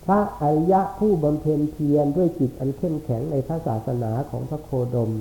[0.06, 5.12] พระอริยะผู้บำเพ็ญเพียรด้วยจิตอันเข้มแข็งในพระศาสนาของพระโคดม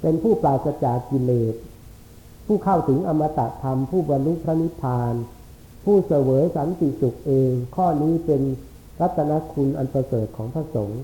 [0.00, 1.54] เป็นผู้ปราศจากกิเลส
[2.46, 5.14] ผู้เข้าถึงอมตะธรรม ผู้บรรลุพระนิพพาน
[5.84, 8.42] ผู้เสวยสันติสุขเอง ข้อนี้เป็น
[9.00, 11.02] รัตนคุณอันประเสริฐของพระสงฆ์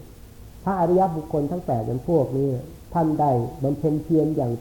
[0.64, 2.49] พระอริยบุคคลทั้งแปดจำพวกนี้
[2.95, 3.30] ท่านได้
[3.62, 4.53] บำเพ็ญเพียรอย่าง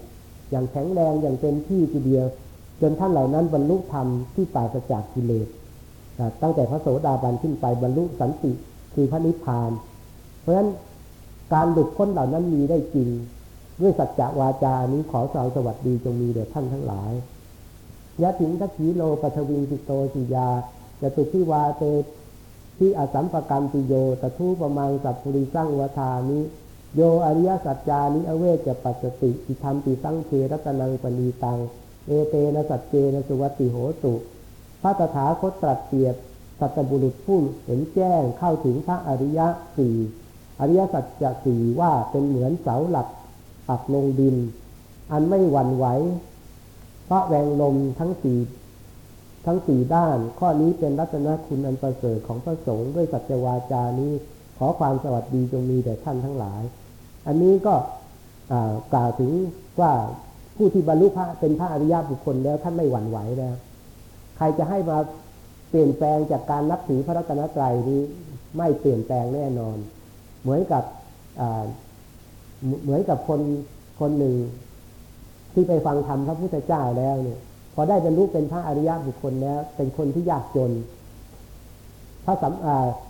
[0.52, 2.26] อย่างแข็งแรงอย่างเต็มที่ทีเดียว
[2.82, 5.48] จนท่านเหล่านั้นบรรลุธรรมที่ปราศจากกิเลส
[6.42, 8.52] ตั้งแต่พระโสดาบันขึ้นไปบรรลุสันติ
[8.94, 9.72] คือพระนิพพาน
[10.42, 10.70] เพราะฉะนั้น
[11.54, 13.10] การหลุดพ้นเหล่านั้นมีได้จริง
[13.80, 17.12] ด้วยสัจจะวาจานี้ขอสาวสวัสดีจงมีแด่ท่านทั้งหลาย
[18.22, 20.50] ยะถิงทักขีโลปัทวิงสิโตสิยา
[21.02, 21.84] จตุพิวาเต
[22.78, 26.40] ที่อสัมปกรรมติโยตทูประมังสัพพุริสั่งวทานิ
[26.96, 31.60] โยอริยสัจจานิอเวจะปัสติอิธรรมติสังเครัตนังปณีตัง
[32.08, 34.14] เอเตนะสัจเจนะสุวัติโหตุ
[34.82, 36.16] พระตถาคตตรัสเปรียบ
[36.60, 39.40] สัตบุรุษผู้เห็นแจ้งเข้าถึงพระอริย
[39.78, 39.96] สี่
[40.60, 43.08] อริยสัจจะสี่ว่าเป็นเหมือนเสาหลัก
[43.70, 44.36] ปักลงดิน
[45.12, 45.86] อันไม่หวั่นไหว
[47.10, 48.40] พระแรงลมทั้งสี่
[49.46, 54.12] ทั้งสี่ด้าน ข้อนี้เป็นรัตนคุณอันประเสริฐของพระสงฆ์ด้วยสัจวาจานี้
[54.58, 56.62] ขอความสวัสดีจงมีแด่ท่านทั้งหลาย
[57.28, 57.76] อันนี้ก็
[58.94, 59.32] กล่าวถึง
[59.82, 59.94] ว่า
[60.58, 63.56] ผู้ที่บรรลุพระเป็นพระอริยบุคคลแล้วท่านไม่หวั่นไหวแล้ว
[64.38, 64.98] ใครจะให้มา
[65.70, 68.02] เปลี่ยนแปลงจากการนับถือพระรัตนตรัยนี้
[68.58, 69.78] ไม่เปลี่ยนแปลงแน่นอน
[70.42, 70.84] เหมือนกับ
[72.84, 73.42] เหมือนกับคน
[74.00, 74.36] คนหนึ่ง
[75.54, 77.40] ที่ไปฟังธรรมพระพุทธเจ้าแล้วเนี่ย
[77.74, 80.72] พอได้บรรลุเป็นพระอริยบุคคลแล้ว เป็นคนที่ยากจน
[82.26, 82.54] พระสัม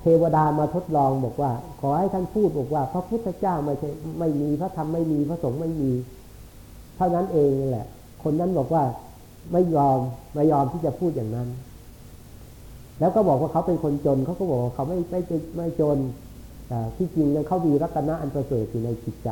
[0.01, 3.89] เทวดามาทดลองบอกว่า ขอให้ท่านพูดบอกว่า พระพุทธเจ้าไม่ใช่
[4.19, 5.91] ไม่มีพระธรรมไม่มีพระสงฆ์ไม่มี
[6.97, 7.87] เท่านั้นเองแหละ
[8.23, 8.83] คนนั้นบอกว่า
[9.51, 9.99] ไม่ยอม
[10.35, 11.47] ไม่ยอมที่จะพูดอย่างนั้น
[12.99, 15.21] แล้วก็บอกว่าเขาเป็นคนจนเขาก็บอกว่าเขาไม่ไม่
[15.57, 15.97] ไม่จน
[16.97, 19.29] ที่จริงเขามีรัตนะอันประเสริฐอยู่ในจิตใจ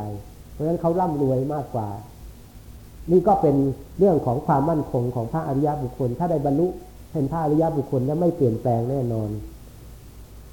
[0.52, 1.88] เพราะฉะนั้นเขาร่ำรวยมากกว่า
[3.10, 3.56] นี่ก็เป็น
[3.98, 6.68] เรื่องของความมั่นคงของพระอริยบุคคล ถ้าได้บรรลุ
[7.12, 9.30] เป็นพระอริยบุคคลแล้วไม่เปลี่ยนแปลงแน่นอน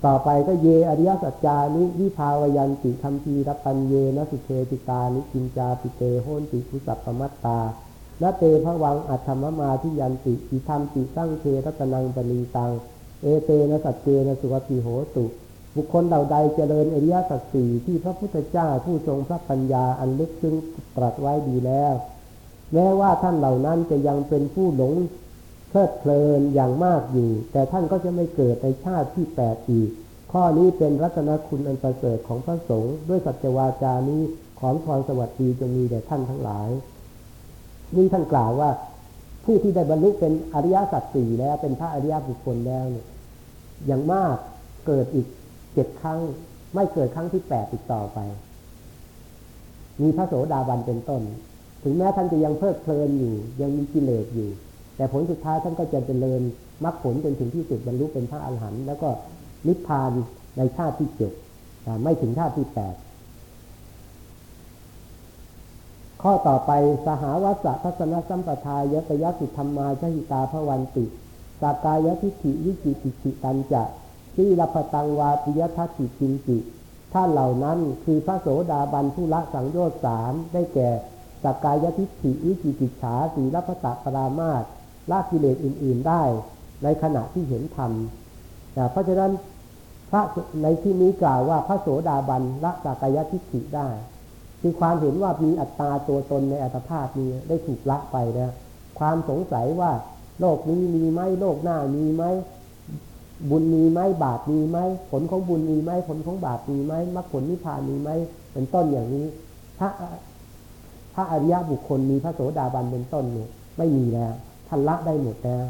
[0.06, 7.60] ต่อไปก็เยอริยสัจจานิวิภาวยันติคำพีรปัญเยนสุเทติตานิกินจาปิเตโหนติคุสัพปมัตตา
[8.22, 12.72] ละเตพระวังอัตธรรมมาที่ยันติอิธรรมติสร้างเทรัตนังปณีตัง
[13.22, 15.26] เอเตนะสัจเจนะสุวัติโหตุ
[15.76, 20.56] บุคคลเหล่าใดเจริญอริยสัจสี่ที่พระพุทธเจ้าผู้ทรงพระปัญญาอันลึกซึ้ง
[20.96, 21.94] ตรัสไว้ดีแล้ว
[22.74, 24.94] แม้ว่าท่านเหล่านั้นจะยังเป็นผู้หลง
[25.70, 29.90] เพลิดเพลินอย่างมากอยู่ แต่ท่านก็จะไม่เกิดในชาติที่แปดอีก
[30.32, 34.22] ข้อนี้เป็นรัตนคุณอันประเสริฐของพระสงฆ์ด้วยสัจวาจานี้
[34.60, 36.70] ของพรสวัสดีจะมีแด่ท่านทั้งหลาย
[37.96, 38.70] นี่ท่านกล่าวว่า
[39.46, 43.06] ผู้ที่ได้บรรลุเป็นอริยสัจสี่แล้วเป็นพระอริยบุคคลแล้วเนี่ย
[43.88, 44.36] อย่างมาก
[44.88, 45.28] เกิดอีก
[45.76, 46.20] เจ็ดครั้ง
[46.76, 48.20] ไม่เกิดครั้งที่แปดติดต่อไป
[50.02, 51.22] มีพระโสดาบันเป็นต้น
[51.84, 54.50] ถึงแม้ท่านจะยังเพลิดเพลินอยู่ ยังมีกิเลสอยู่
[54.96, 56.42] แต่ผลสุดท้ายท่านก็จะเจริญ
[56.84, 59.10] มรรคผลจนถึงที่สุดบรรลุเป็นพระอรหันต์แล้วก็
[59.68, 60.12] นิพพาน
[60.58, 61.32] ในชาติที่เจ็ด
[62.04, 62.96] ไม่ถึงชาติที่แปด
[66.22, 66.72] ข้อต่อไป
[67.08, 71.06] สหาวัสสะทัศนสัมปทายตยสุธรรมาชหิตาพวันติ
[71.62, 73.84] สากายทิฏฐิวิจิติจิตันจะ
[74.36, 76.58] สีรพตังวาปิยทัติจินจิ
[77.14, 80.90] ท่านเหล่านั้นคือพระโสดาบันผู้ละสังโยชน์สามได้แก่
[81.44, 84.64] สกายทิฏฐิวิจิกิจฉาสีรพตะปรามาต
[85.12, 86.24] ละกิเลสอื่น ๆได้
[86.84, 87.92] ในขณะที่เห็นธรรม
[88.92, 89.32] เพราะฉะนั้น
[90.12, 90.22] พระ
[90.62, 93.90] ในที่นี้กล่าวว่าพระโสดาบันละสกายทิฏฐิได้
[94.62, 98.54] คือความเห็นว่ามีอัตตาตัวตนในอัตภาพนี้ได้ถูกละไปนะ
[99.00, 99.92] ความสงสัยว่า
[100.40, 102.24] โลกนี้มีไหมโลกหน้ามีไหม
[103.50, 104.78] บุญมีไหมบาปมีไหม
[105.12, 108.10] ผลของบุญมีไหมผลของบาปมีไหมมรรคผลนิพพานมีไหม
[108.54, 109.26] เป็นต้นอย่างนี้
[109.80, 109.90] พระ
[111.14, 114.34] พระอริยบุคคลมีพระโสดาบันเป็นต้นเนี่ยไม่มีแล้ว
[114.68, 115.66] ท่านละได้หมดแล้ว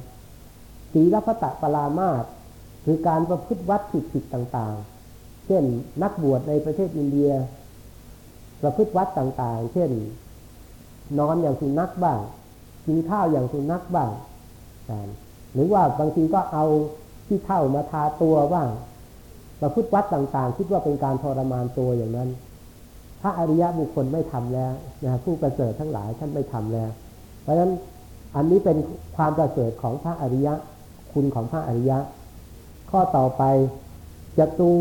[0.93, 2.23] สีรพตะปรามาต
[2.85, 5.63] คือการประพฤติวัดผิดผิดต่างๆ เช่น
[6.03, 7.31] นักบวชในประเทศอินเดีย
[8.61, 9.91] ประพฤติวัดต่างๆ เช่น
[11.19, 12.19] นอนอย่างสุนัขบ้าง
[12.85, 14.11] กินข้าวอย่างสุนัขบ้าง
[15.53, 16.65] หรือว่าบางทีก็เอา
[17.27, 18.67] ที่เท่ามาทาตัวบ้าง
[19.61, 22.29] ประพฤติวัดต่างๆ คิดว่าเป็นการทรมานตัวอย่างนั้น
[23.21, 24.73] พระอริยะบุคคลไม่ทำแล้ว
[25.03, 26.89] นะผู้ประเสริฐทั้งหลายท่านไม่ทำแล้ว
[27.41, 27.71] เพราะฉะนั้น
[28.35, 28.77] อันนี้เป็น
[29.15, 30.53] ความประเสริฐของพระอริยะ
[31.13, 31.97] คุณของพระอริยะ
[32.91, 33.43] ข้อต่อไป
[34.37, 34.71] จตู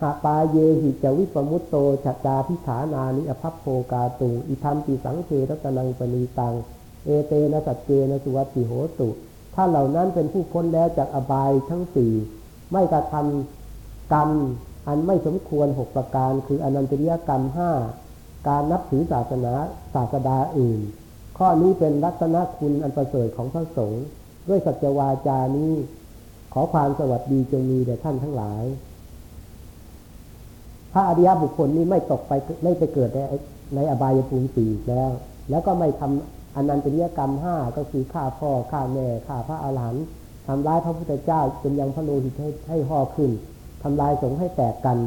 [0.00, 6.54] หาปาเยหิจวิปมุตโตชัจาพิฐานานิอภัพโภกาตุอิธรรมปิสังเทรัตนังปณีตัง
[7.04, 9.08] เอเตนะสัจเจนะสุวัติโหตุ
[9.54, 12.12] ถ้าเหล่านั้นเป็นผู้พ้นแล้วจากอบายทั้งสี่
[12.72, 14.30] ไม่กระทำกรรม
[14.86, 17.70] อันไม่สมควรหกประการ คืออนันตริยกรรมห้า
[18.48, 19.54] การนับถือศาสนา
[19.94, 20.80] ศาสดาอื่น
[21.38, 24.04] ข้อนี้เป็นลักษณะคุณอันประเสริฐของพระสงฆ์
[24.48, 25.72] ด้วยสัจวาจานี้
[26.52, 28.64] ขอความสวัสดีจงมีแด่ท่านทั้งหลาย
[30.92, 32.32] พระอริยบุคคลนี้ไม่ตกไป
[32.62, 33.18] ไม่ไปเกิดใน
[33.74, 35.10] ในอบายภูมิสี่แล้ว
[35.50, 40.04] แล้วก็ไม่ทำ อนันตริยกรรมห้าก็คือฆ่าพ่อฆ่าแม่ฆ่าพระอาหารหันต์
[40.46, 43.30] ทำร้ายพระพุทธเจ้าจนยังพระโลหิตให้ให้ห่อขึ้น
[43.82, 44.98] ทำลายสงฆ์ให้แตกกัน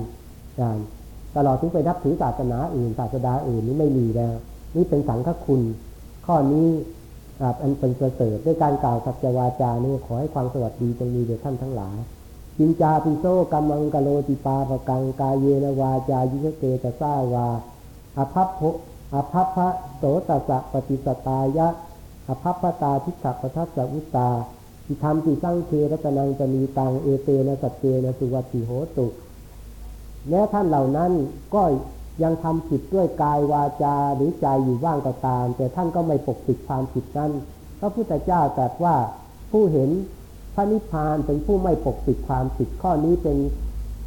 [0.60, 0.78] การ
[1.36, 4.36] ตลอดถึงไปนับถือศาสนาอื่น ศาสดาอื่นนี้ไม่มีแล้ว
[4.76, 5.62] นี่เป็นสังฆคุณ
[6.26, 6.68] ข้อนี้
[7.62, 11.98] อันเป็นประเสริฐด้วยการกล่าวสัจวาจานี่ขอให้ความสวัสดีจงมีแด่ท่านทั้งหลาย
[12.58, 17.48] กิญจาปิโส กัมมังกะโรติปาปะกังกาเยนะ วาจายุทะ เจตะสาวา
[18.18, 18.60] อะภัพโพ โส ตัสสะ ปะฏิจฉะทายะ
[19.14, 24.30] อะภัพพะตาทิฏฐะปะทัสสะ วุตตา อิ
[24.86, 29.08] ทัมปิสังเฆ ระตะนัง ปะณีตังเอเตนะสัจเจนะสุวัตถิโหตุ
[30.30, 31.12] แม้ท่านเหล่านั้น
[31.54, 31.64] ก็
[32.24, 37.32] ยังทำผิดด้วยกายวาจาหรือใจอยู่บ้างก็ตาม แต่ท่านก็ไม่ปกปิดความผิดนั้น
[37.80, 38.96] พระพุทธเจ้าตรัสว่า
[39.52, 39.90] ผู้เห็น
[40.56, 43.38] พระนิพพานเป็นผู้ไม่ปกปิดความผิดข้อนี้เป็น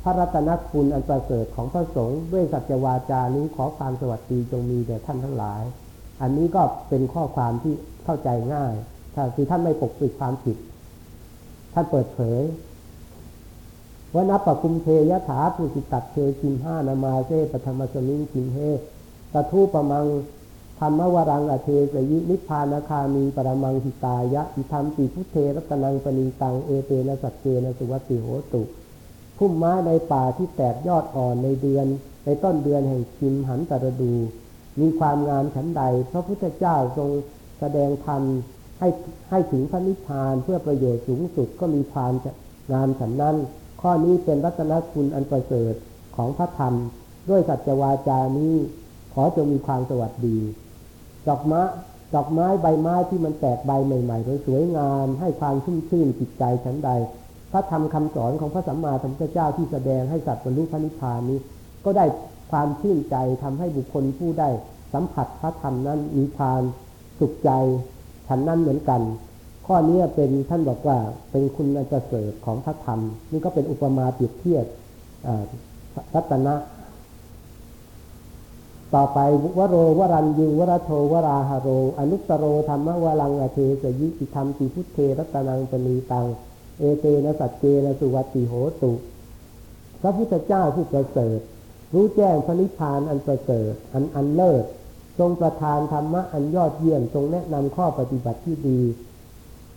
[0.02, 5.62] พระรัตนคุณอันประเสริฐของพระสงฆ์ด้วยสัจวาจานี้ขอความสวัสดีจงมีแด่ท่านทั้งหลาย
[6.20, 7.74] อันนี้ก็เป็นข้อความที่
[8.04, 8.72] เข้าใจง่าย
[9.14, 10.56] ถ้าคือท่านไม่ปกปิดความผิด
[11.74, 12.42] ท่านเปิดเผย
[14.14, 18.58] ว่านับปะคุมเทยถาปุสิตัดเทจิมห้านามาเซปธรรมสมิงจิมเฮ
[19.32, 20.06] ตะทูปะมัง
[20.78, 28.62] ธรรมวรังอเทสยินิพพานาคามีปรมังหิตายะอิธรรมติพุทเทรัตนังปณีตังเอเตนะสัจเจนะสุวัติโหตุ
[29.42, 31.86] พุ่มไม้ในป่าที่แตกยอดอ่อนในเดือน
[32.24, 34.14] ในต้นเดือนแห่งชิมหันตรดู
[34.80, 37.10] มีความงามฉันใด พระพุทธเจ้าทรง
[37.60, 38.22] แสดงธรรม
[38.78, 38.88] ให้
[39.30, 42.12] ให้ถึงพระนิพพานเพื่อประโยชน์สูงสุดก็มีความ
[42.72, 43.36] งามฉันนั้น
[43.80, 45.74] ข้อนี้เป็นรัตนคุณอันประเสริฐ
[46.16, 46.74] ของพระธรรม
[47.30, 48.54] ด้วยสัจวาจานี้
[49.14, 50.38] ขอจงมีความสวัสดี
[51.28, 51.62] ดอกไม้
[52.14, 56.90] ดอกไม้ใบไม้ที่มันแตกใบใหม่ๆสวยงาม ให้ความชุ่มชื่นจิตใจฉันใด
[57.52, 61.38] พระธรรมคำสอนของพระสัมมาสัมพุทธเจ้าที่แสดงให้สัตว์บรรลุพระนิพพานนี้
[61.84, 62.04] ก็ได้
[62.50, 64.48] ความชื่นใจทำให้บุคคลผู้ได้
[64.94, 66.62] สัมผัสพระธรรมนั้นมีความ
[67.18, 67.50] สุขใจ
[68.28, 69.00] ฉันนั้นเหมือนกัน
[69.66, 70.98] ข้อนี้เป็นท่านบอกว่า
[71.30, 73.00] เป็นคุณอันประเสริฐของพระธรรม
[73.32, 74.64] นี่ก็เป็นอุปมาเปรียบเทียบ
[76.14, 76.54] รัตนะ
[78.94, 79.18] ต่อไป
[79.58, 86.26] วโรวรันยูวรโทวราหโร อนุตโรธรรมวลังอเทสยิอิธรรมติพุทเทรัตนังปณีตัง
[86.80, 88.52] เอเตนะสัจเจนะสุวัติโห
[88.82, 88.92] ตุ
[90.00, 91.40] พระพุทธเจ้าผู้ประเสริฐ
[91.94, 94.64] รู้แจ้งพระนิพพานอันประเสริฐอันอันเลิศ
[95.18, 98.80] ทรงประทานธรรมะอันยอดเยี่ยมทรงแนะนำข้อปฏิบัติที่ดี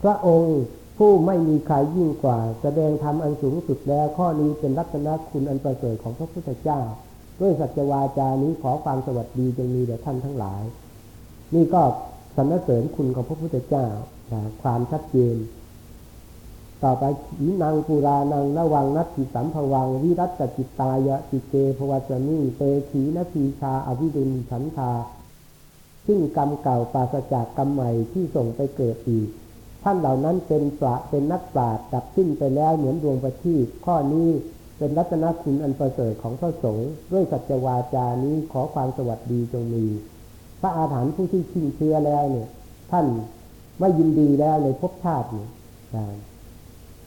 [0.04, 0.60] พระองค์
[0.98, 6.82] ผู้ไม่มีใครยิ่งกว่า แสดงธรรมอันสูงสุดแล้วข้อนี้เป็นลักษณะคุณอันประเสริฐของพระพุทธเจ้า
[7.40, 10.64] ด้วยสัจวาจานี้ขอความสวัสดีจงมีแด่ท่านทั้งหลาย
[11.56, 11.82] นี่ก็
[12.36, 13.86] สรรเสริญคุณของพระพุทธเจ้า
[14.62, 15.36] ความชัดเจน
[16.84, 24.92] ต่อไปขีนางปุรานังนวังนัตถิสัมภวัง วิรัตจิตตายะจิเตภวัสนีเตขีนทีชาอวิดุลฉันทา
[26.08, 29.30] ซึ่งกรรมเก่าปราศจากกรรมใหม่ที่ส่งไปเกิดอีก
[29.84, 34.30] ท่านเหล่านั้นเป็นปราเป็นนักปราชญ์ดับสิ้นไปแล้วเหมือนดวงประทีปข้อนี้
[34.78, 39.86] เป็นรัตนคุณอันประเสริฐของพระสงฆ์ด้วยสัจวาจานี้ขอความสวัสดีจงมี
[40.62, 42.48] พระอาถรรพ์ผู้ที่ชิงเชื้อแล้วเนี่ย
[42.92, 43.06] ท่าน
[43.80, 45.46] ไม่ยินดีแล้วในภพชาตินี้
[45.96, 46.06] นะ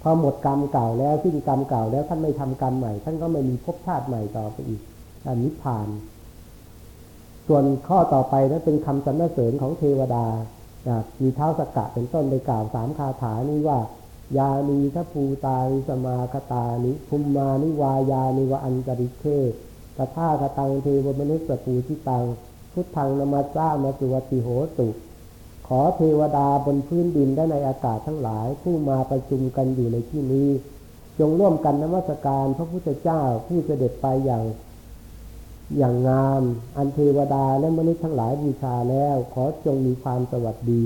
[0.09, 4.81] อหมดกรรมเก่าแล้วสิ้นกรรมเก่าแล้วท่านไม่ทำกรรมใหม่ ท่านก็ไม่มีภพชาติใหม่ต่อไปอีก
[5.27, 5.89] อันนิพพาน
[7.47, 10.27] ส่วนข้อต่อไปนั้นเป็นคำสรรเสริญของเทวดา
[10.89, 13.79] นะมีเท้าสกกะเป็นต้นได้กล่าวสามคาถานี้ว่า
[14.39, 19.25] ยานีทัพภูตานิสมาคตานิภูมมานิวายานิวะอันจริเค
[19.97, 22.25] ตถาคตังเทวมนุษย์ปูชิตัง
[22.73, 24.49] พุทธังนมัสสามาสุวติโห
[24.79, 24.89] ตุ
[25.67, 30.49] ขอเทวดาบนพื้นดินและในอากาศทั้งหลาย ผู้มาประชุมกันอยู่ในที่นี้
[31.19, 34.45] จงร่วมกันนมัสการพระพุทธเจ้าผู้เสด็จไปอย่าง
[35.79, 36.43] อย่างงาม
[36.77, 40.85] อันเทวดาและมนุษย์ทั้งหลายบูชาแล้ว ขอจงมีความสวัสดี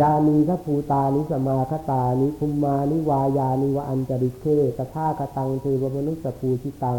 [0.00, 4.44] ยานีทัพภูตานิสมาคตานิภูมมานิวายานิวะอันจริเค
[4.78, 6.98] ตถาคตังเทวมนุษย์ภูชิตัง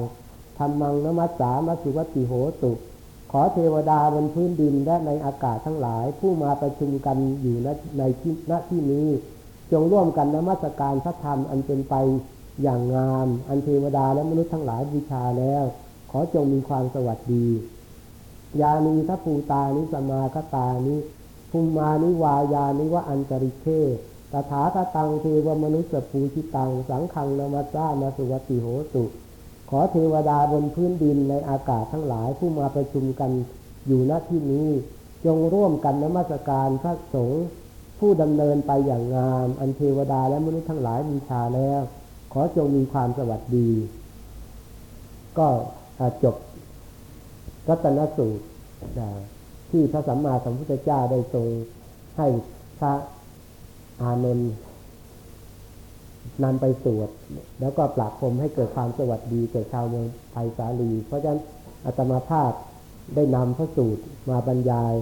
[0.58, 2.72] ธรรมังนมัสสามัสสุวัติโหตุ
[3.36, 7.58] ขอเทวดาบนพื้นดินและในอากาศทั้งหลาย ผู้มาประชุมกันอยู่
[7.98, 9.08] ในที่ณที่นี้
[9.72, 11.96] จงร่วมกันนมัสการพระธรรมอันเป็นไป
[12.64, 15.64] อย่างงาม อันเทวดาและมนุษย์ทั้งหลายบูชาแล้ว
[16.12, 17.48] ขอจงมีความสวัสดี
[18.62, 20.96] ยานีทัพูตานิสมาคตานิ
[21.52, 23.66] ภูมานิวายานิวะอันจริเค
[24.32, 29.06] ตถาคตังเทวมนุษย์ภูชิตัง สังขังนมัสสามาสุวัติโหตุ
[29.80, 33.32] อเทวดาบนพื้นดินในอากาศทั้งหลายผู้มาประชุมกัน
[33.88, 34.68] อยู่ณที่นี้
[35.26, 37.46] จงร่วมกันนมัสการพระสงฆ์
[38.00, 41.82] ผู้ดำเนินไปอย่างงาม อันเทวดาและมนุษย์ทั้งหลายบูชาแล้ว
[42.34, 43.70] ขอจงมีความสวัสดี
[45.38, 45.48] ก็
[46.24, 46.36] จบ
[47.70, 48.44] รัตนสูตร
[49.72, 51.48] ที่พระสัมมาสัมพุทธเจ้าได้ทรง
[52.18, 52.28] ให้
[52.80, 52.94] พระ
[54.02, 54.52] อานนท์
[56.44, 57.10] นำไปสวด
[57.60, 61.42] แล้วก็ปราบพรมให้เกิดความสวัสดีแก่ชาวเมืองไทยสาลี เพราะฉะนั้น
[61.86, 62.52] อาตมาภาพ
[63.16, 64.94] ได้นำพระสูตรมาบรรยาย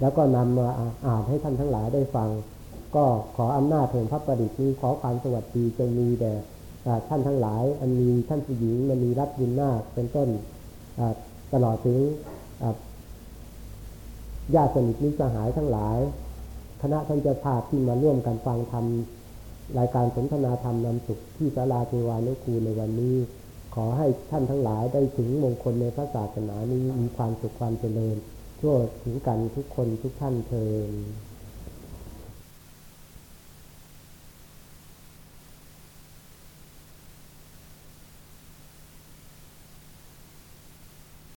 [0.00, 0.68] แล้วก็นำมา
[1.06, 2.28] อ่านให้ท่านทั้งหลายได้ฟัง
[2.96, 3.04] ก็
[3.36, 6.34] ขออำนาจแห่งพระประดิษฐ์นี้ขอความสวัสดีจงมีแด่
[7.08, 10.28] ท่านทั้งหลาย อันมีท่านผู้หญิงมันมีรัตบุญนาคเป็นต้น
[11.52, 11.98] ตลอดถึง
[14.54, 15.98] ญาติสนิทมิตรสหายทั้งหลาย
[16.82, 18.84] คณะท่านเจ้าภาพที่มาร่วมกันฟังธรรม
[19.78, 23.16] รายการสนทนาธรรมนำสุขที่ศาลาเทวานุคูลในวันนี้
[23.74, 28.16] ขอให้ท่านทั้งหลายได้ถึงมงคลในพระศาสนานี้มีความสุขความเจริญ
[28.60, 30.92] ทั่วถึงกันทุกคนทุกท่านเทิน